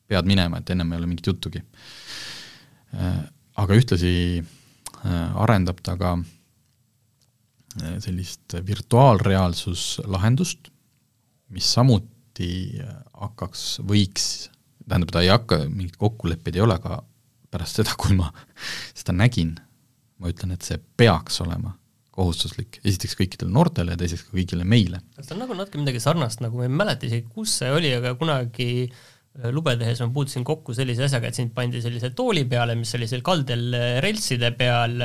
[0.08, 1.60] pead minema, et ennem ei ole mingit juttugi.
[2.96, 3.20] Äh,
[3.58, 6.10] aga ühtlasi äh, arendab ta ka
[8.02, 10.60] sellist virtuaalreaalsuslahendust,
[11.54, 12.50] mis samuti
[13.12, 14.24] hakkaks, võiks,
[14.88, 16.92] tähendab, ta ei hakka, mingeid kokkuleppeid ei ole, aga
[17.52, 18.32] pärast seda, kui ma
[18.98, 19.52] seda nägin,
[20.18, 21.74] ma ütlen, et see peaks olema
[22.18, 25.02] kohustuslik, esiteks kõikidele noortele ja teiseks ka kõigile meile.
[25.20, 28.16] see on nagu natuke midagi sarnast, nagu ma ei mäleta isegi, kus see oli, aga
[28.18, 32.74] kunagi äh, lube tehes ma puutusin kokku sellise asjaga, et sind pandi sellise tooli peale,
[32.78, 34.98] mis oli seal kaldel äh, reltside peal,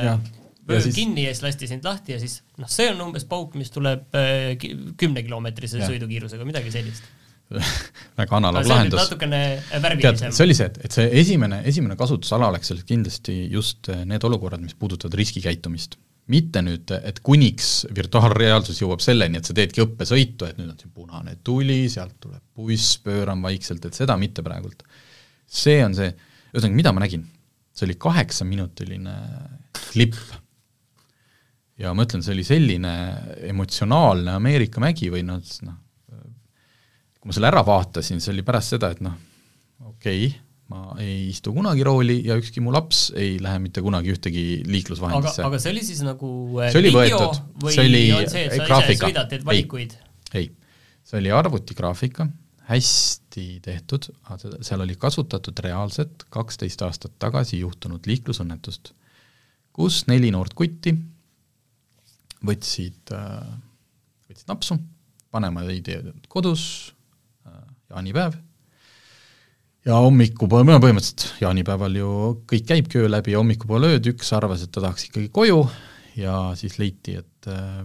[0.65, 0.95] vöö siis...
[0.97, 4.17] kinni ja siis lasti sind lahti ja siis noh, see on umbes pauk, mis tuleb
[4.17, 7.05] äh, kümnekilomeetrise sõidukiirusega, midagi sellist
[8.19, 9.03] väga analoog lahendus.
[9.03, 9.43] natukene
[9.83, 10.33] värvilisem.
[10.35, 14.77] see oli see, et, et see esimene, esimene kasutusala oleks kindlasti just need olukorrad, mis
[14.79, 15.99] puudutavad riskikäitumist
[16.31, 20.93] mitte nüüd, et kuniks virtuaalreaalsus jõuab selleni, et sa teedki õppesõitu, et nüüd on siin
[20.95, 24.85] punane tuli, sealt tuleb buss, pööran vaikselt, et seda mitte praegult.
[25.53, 26.13] see on see,
[26.53, 27.27] ühesõnaga, mida ma nägin?
[27.73, 29.13] see oli kaheksaminutiline
[29.89, 30.15] klipp.
[31.81, 32.93] ja ma ütlen, see oli selline
[33.49, 35.79] emotsionaalne Ameerika mägi või noh, noh,
[37.23, 39.13] kui ma selle ära vaatasin, see oli pärast seda, et noh,
[39.87, 40.39] okei okay,,
[40.73, 45.43] ma ei istu kunagi rooli ja ükski mu laps ei lähe mitte kunagi ühtegi liiklusvahendisse.
[45.47, 49.11] aga, see oli siis nagu äh, see oli võetud, see oli see, sa graafika.
[49.47, 49.95] valikuid?
[50.35, 50.49] ei,
[51.07, 52.27] see oli arvutigraafika,
[52.67, 54.09] hästi tehtud,
[54.59, 58.91] seal oli kasutatud reaalset kaksteist aastat tagasi juhtunud liiklusõnnetust,
[59.71, 60.97] kus neli noort kutti
[62.43, 63.55] võtsid, äh,
[64.27, 64.79] võtsid napsu,
[65.31, 67.02] vanemad ei tee kodus, äh,
[67.93, 68.35] jaanipäev
[69.87, 72.11] ja hommikupoole, no põhimõtteliselt jaanipäeval ju
[72.49, 75.59] kõik käibki öö läbi ja hommikupoole ööd, üks arvas, et ta tahaks ikkagi koju
[76.19, 77.83] ja siis leiti, et äh,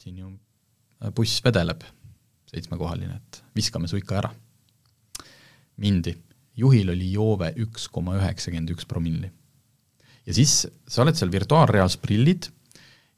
[0.00, 1.84] siin ju äh, buss vedeleb,
[2.50, 4.32] seitsmekohaline, et viskame su ikka ära.
[5.76, 6.14] mindi,
[6.56, 9.30] juhil oli joove üks koma üheksakümmend üks promilli.
[10.26, 12.48] ja siis sa oled seal virtuaalreaalsus prillid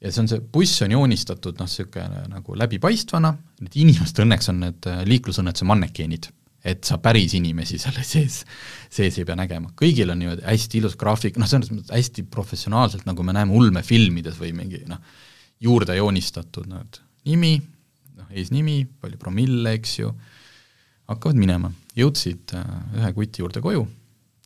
[0.01, 3.32] ja see on see, buss on joonistatud noh, niisugune nagu läbipaistvana,
[3.64, 6.30] need inimesed õnneks on need äh, liiklusõnnetuse mannekeenid
[6.68, 8.40] et sa päris inimesi selle sees,
[8.90, 9.70] sees ei pea nägema.
[9.78, 14.38] kõigil on niimoodi hästi ilus graafik, noh, selles mõttes hästi professionaalselt, nagu me näeme ulmefilmides
[14.40, 15.01] või mingi noh,
[15.62, 17.55] juurde joonistatud noh, et nimi,
[18.18, 20.12] noh, eesnimi, palju promille, eks ju,
[21.09, 21.72] hakkavad minema.
[21.99, 22.66] jõudsid äh,
[22.99, 23.86] ühe kuti juurde koju,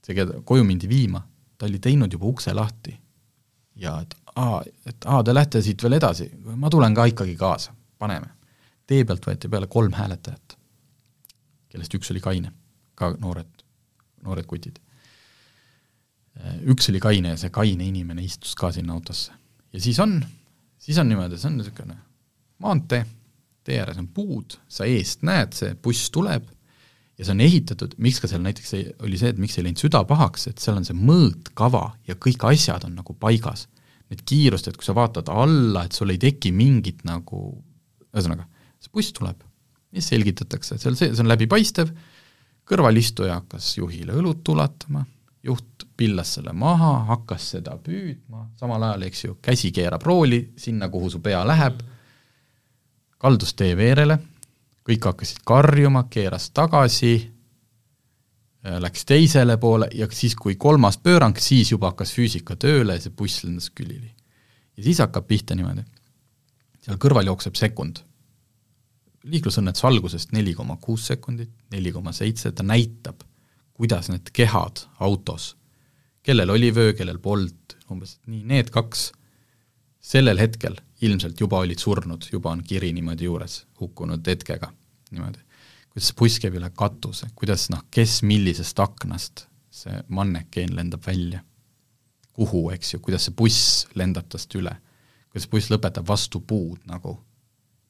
[0.04, 1.24] see, keda koju mindi viima,
[1.56, 2.98] ta oli teinud juba ukse lahti.
[3.76, 7.74] ja et aa, et aa, te lähete siit veel edasi, ma tulen ka ikkagi kaasa,
[7.98, 8.32] paneme.
[8.86, 10.56] tee pealt võeti peale kolm hääletajat
[11.72, 12.52] kellest üks oli kaine,
[12.98, 13.64] ka noored,
[14.26, 14.78] noored kutid.
[16.68, 19.32] Üks oli kaine ja see kaine inimene istus ka sinna autosse.
[19.72, 20.18] ja siis on,
[20.80, 21.94] siis on niimoodi, see on niisugune
[22.60, 23.06] maantee,
[23.64, 26.44] tee ääres on puud, sa eest näed, see buss tuleb
[27.16, 29.80] ja see on ehitatud, miks ka seal näiteks ei, oli see, et miks ei läinud
[29.80, 33.66] süda pahaks, et seal on see mõõtkava ja kõik asjad on nagu paigas.
[34.12, 37.46] Need kiirused, et kui sa vaatad alla, et sul ei teki mingit nagu,
[38.12, 38.44] ühesõnaga,
[38.82, 39.40] see buss tuleb
[39.92, 41.90] mis selgitatakse, seal see, see on läbipaistev,
[42.68, 45.04] kõrvalistuja hakkas juhile õlut ulatama,
[45.44, 50.88] juht pillas selle maha, hakkas seda püüdma, samal ajal, eks ju, käsi keerab rooli sinna,
[50.92, 51.82] kuhu su pea läheb,
[53.22, 54.16] kaldus tee veerele,
[54.86, 57.14] kõik hakkasid karjuma, keeras tagasi,
[58.62, 63.14] läks teisele poole ja siis, kui kolmas pöörang, siis juba hakkas füüsika tööle ja see
[63.16, 64.12] buss lendas külili.
[64.76, 65.82] ja siis hakkab pihta niimoodi,
[66.84, 68.04] seal kõrval jookseb sekund
[69.22, 73.22] liiklusõnnetuse algusest neli koma kuus sekundit, neli koma seitse, ta näitab,
[73.74, 75.54] kuidas need kehad autos,
[76.22, 79.10] kellel oli vöö, kellel polnud, umbes nii, need kaks
[80.02, 84.72] sellel hetkel ilmselt juba olid surnud, juba on kiri niimoodi juures, hukkunud hetkega,
[85.10, 85.42] niimoodi.
[85.92, 91.42] Kuidas buss käib üle katuse, kuidas noh, kes millisest aknast see mannekeen lendab välja,
[92.36, 94.72] kuhu, eks ju, kuidas see buss lendab tast üle,
[95.32, 97.18] kuidas buss lõpetab vastu puud nagu.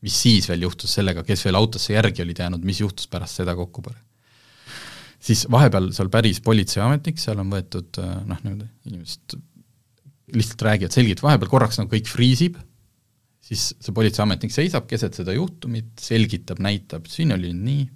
[0.03, 3.55] Mis siis veel juhtus sellega, kes veel autosse järgi olid jäänud, mis juhtus pärast seda
[3.59, 4.01] kokkupõrre.
[5.23, 9.37] siis vahepeal seal päris politseiametnik, seal on võetud noh, niimoodi inimesed
[10.35, 12.59] lihtsalt räägivad, selgelt vahepeal korraks nagu kõik friisib,
[13.43, 17.87] siis see politseiametnik seisab keset seda juhtumit, selgitab, näitab, siin oli nii,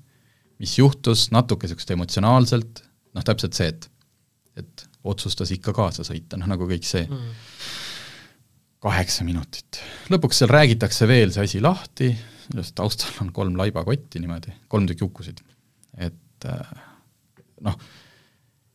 [0.62, 2.82] mis juhtus, natuke niisugust emotsionaalselt,
[3.16, 3.90] noh täpselt see, et
[4.56, 7.34] et otsustas ikka kaasa sõita, noh nagu kõik see mm
[8.86, 9.80] kaheksa minutit.
[10.12, 12.10] lõpuks seal räägitakse veel see asi lahti,
[12.46, 15.40] sellest taustal on kolm laibakotti niimoodi, kolm tükki hukkusid.
[15.96, 16.74] et äh,
[17.66, 17.78] noh,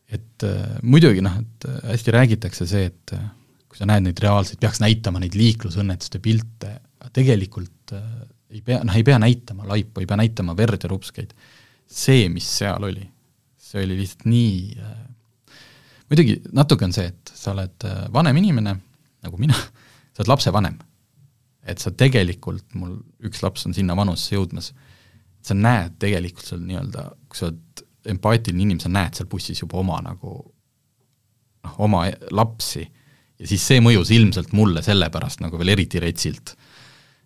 [0.10, 3.16] et äh, muidugi noh, et äh, hästi räägitakse see, et
[3.72, 6.74] kui sa näed neid reaalseid, peaks näitama neid liiklusõnnetuste pilte,
[7.16, 7.94] tegelikult
[8.52, 11.32] ei pea, noh ei pea näitama laipu, ei pea näitama verd ja rupskeid.
[11.88, 13.06] see, mis seal oli,
[13.60, 14.76] see oli lihtsalt nii
[16.12, 18.76] muidugi natuke on see, et sa oled vanem inimene,
[19.24, 19.56] nagu mina,
[20.12, 20.80] sa oled lapsevanem.
[21.62, 24.72] et sa tegelikult, mul üks laps on sinna vanusesse jõudmas,
[25.46, 29.78] sa näed tegelikult seal nii-öelda, kui sa oled empaatiline inimene, sa näed seal bussis juba
[29.78, 32.88] oma nagu noh, oma lapsi
[33.42, 36.56] ja siis see mõjus ilmselt mulle sellepärast nagu veel eriti retsilt.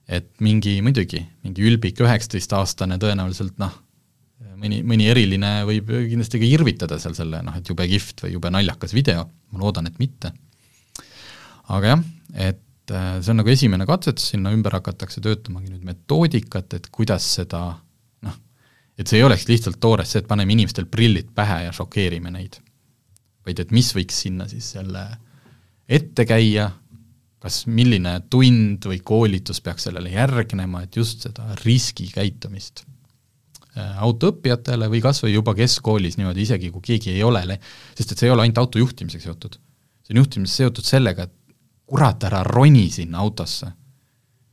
[0.06, 3.74] et mingi, muidugi, mingi ülbik üheksateistaastane tõenäoliselt noh,
[4.62, 8.52] mõni, mõni eriline võib kindlasti ka irvitada seal selle noh, et jube kihvt või jube
[8.54, 10.32] naljakas video, ma loodan, et mitte.
[11.74, 12.06] aga jah,
[12.52, 17.26] et äh, see on nagu esimene katsetus, sinna ümber hakatakse töötamagi nüüd metoodikat, et kuidas
[17.40, 17.66] seda
[18.28, 18.40] noh,
[18.96, 22.62] et see ei oleks lihtsalt toores see, et paneme inimestel prillid pähe ja šokeerime neid.
[23.46, 25.08] vaid et mis võiks sinna siis selle
[25.88, 26.70] ette käia,
[27.42, 32.82] kas milline tund või koolitus peaks sellele järgnema, et just seda riskikäitumist
[33.78, 37.60] äh, autoõppijatele või kas või juba keskkoolis niimoodi, isegi kui keegi ei ole,
[37.94, 39.60] sest et see ei ole ainult auto juhtimisega seotud.
[40.06, 41.36] see on juhtimisega seotud sellega, et
[41.86, 43.72] kurat, ära roni sinna autosse.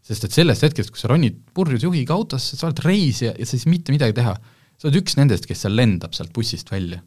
[0.03, 3.57] sest et sellest hetkest, kui sa ronid purjus juhiga autosse, sa oled reisija ja sa
[3.57, 4.37] ei saa mitte midagi teha.
[4.76, 7.01] sa oled üks nendest, kes seal lendab sealt bussist välja.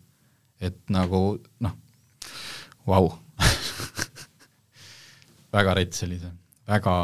[0.59, 1.77] et nagu noh,
[2.87, 3.11] vau
[5.55, 6.19] väga rets see,
[6.69, 6.95] väga,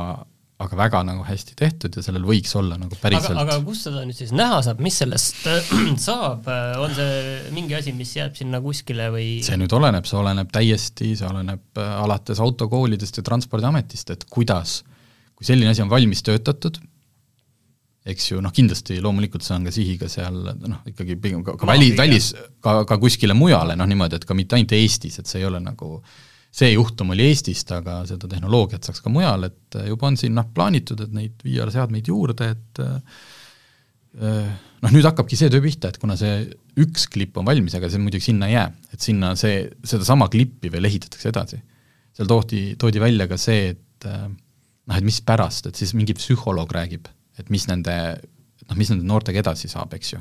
[0.61, 3.37] aga väga nagu hästi tehtud ja sellel võiks olla nagu päriselt.
[3.37, 5.73] aga, aga kus seda nüüd siis näha saab, mis sellest äh,
[6.07, 6.47] saab,
[6.81, 7.17] on see
[7.55, 9.27] mingi asi, mis jääb sinna kuskile või?
[9.45, 14.81] see nüüd oleneb, see oleneb täiesti, see oleneb äh, alates autokoolidest ja Transpordiametist, et kuidas,
[15.35, 16.81] kui selline asi on valmis töötatud,
[18.11, 21.69] eks ju, noh kindlasti loomulikult see on ka sihiga seal noh, ikkagi pigem ka, ka
[21.69, 22.31] väli, välis,
[22.65, 25.61] ka, ka kuskile mujale, noh niimoodi, et ka mitte ainult Eestis, et see ei ole
[25.61, 26.15] nagu äh,
[26.51, 30.35] see juhtum oli Eestist, aga seda tehnoloogiat saaks ka mujal, et äh, juba on siin
[30.35, 33.21] noh, plaanitud, et neid VR-seadmeid juurde, et äh,
[34.19, 34.49] äh,
[34.83, 36.43] noh, nüüd hakkabki see töö pihta, et kuna see
[36.83, 40.71] üks klipp on valmis, aga see muidugi sinna ei jää, et sinna see, sedasama klippi
[40.73, 41.61] veel ehitatakse edasi.
[42.11, 46.71] seal toodi, toodi välja ka see, et noh, et mis pärast, et siis mingi psühholoog
[46.75, 47.07] räägib,
[47.39, 47.95] et mis nende,
[48.67, 50.19] noh, mis nende noortega edasi saab, eks ju.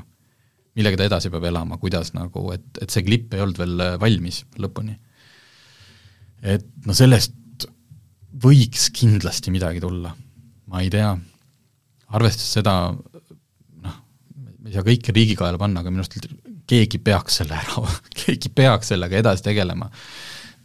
[0.79, 4.45] millega ta edasi peab elama, kuidas nagu, et, et see klipp ei olnud veel valmis
[4.55, 4.95] lõpuni
[6.41, 7.35] et no sellest
[8.41, 10.13] võiks kindlasti midagi tulla,
[10.71, 11.11] ma ei tea,
[12.15, 13.97] arvestades seda, noh,
[14.65, 16.17] ei saa kõike riigi kaela panna, aga minu arust
[16.71, 17.83] keegi peaks selle ära
[18.23, 19.89] keegi peaks sellega edasi tegelema.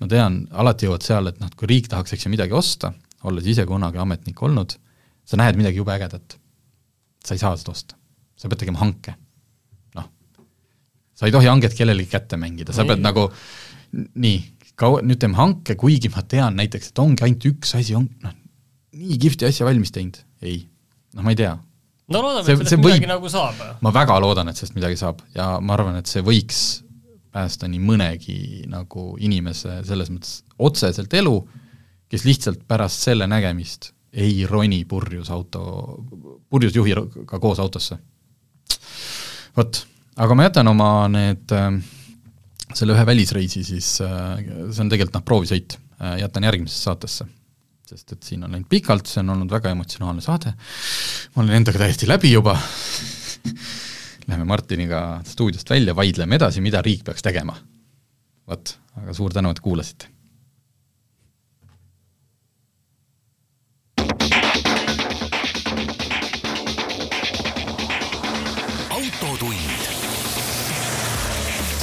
[0.01, 2.93] ma tean, alati jõuad seal, et noh, kui riik tahaks, eks ju, midagi osta,
[3.29, 4.77] olles ise kunagi ametnik olnud,
[5.27, 6.39] sa näed midagi jube ägedat.
[7.25, 7.97] sa ei saa seda osta.
[8.37, 9.17] sa pead tegema hanke.
[9.97, 10.11] noh,
[11.15, 13.31] sa ei tohi hanget kellelegi kätte mängida, sa pead nagu
[13.93, 14.39] nii,
[14.81, 18.35] kaua, nüüd teeme hanke, kuigi ma tean näiteks, et ongi ainult üks asi, on noh,
[18.97, 20.63] nii kihvti asja valmis teinud, ei.
[21.17, 21.55] noh, ma ei tea.
[22.13, 23.63] no loodame, et sellest midagi võib, nagu saab.
[23.85, 26.65] ma väga loodan, et sellest midagi saab ja ma arvan, et see võiks
[27.37, 28.39] päästa nii mõnegi
[28.73, 31.35] nagu inimese selles mõttes otseselt elu,
[32.09, 35.63] kes lihtsalt pärast selle nägemist ei roni purjus auto,
[36.49, 37.99] purjus juhiga koos autosse.
[39.57, 39.83] vot,
[40.17, 41.77] aga ma jätan oma need äh,
[42.77, 47.29] selle ühe välisreisi, siis äh, see on tegelikult noh, proovisõit, äh, jätan järgmisesse saatesse.
[47.87, 50.53] sest et siin on läinud pikalt, see on olnud väga emotsionaalne saade,
[51.35, 52.57] ma olen endaga täiesti läbi juba
[54.27, 57.55] Läheme Martiniga stuudiost välja, vaidleme edasi, mida riik peaks tegema.
[58.47, 60.16] vot, aga suur tänu, et kuulasite!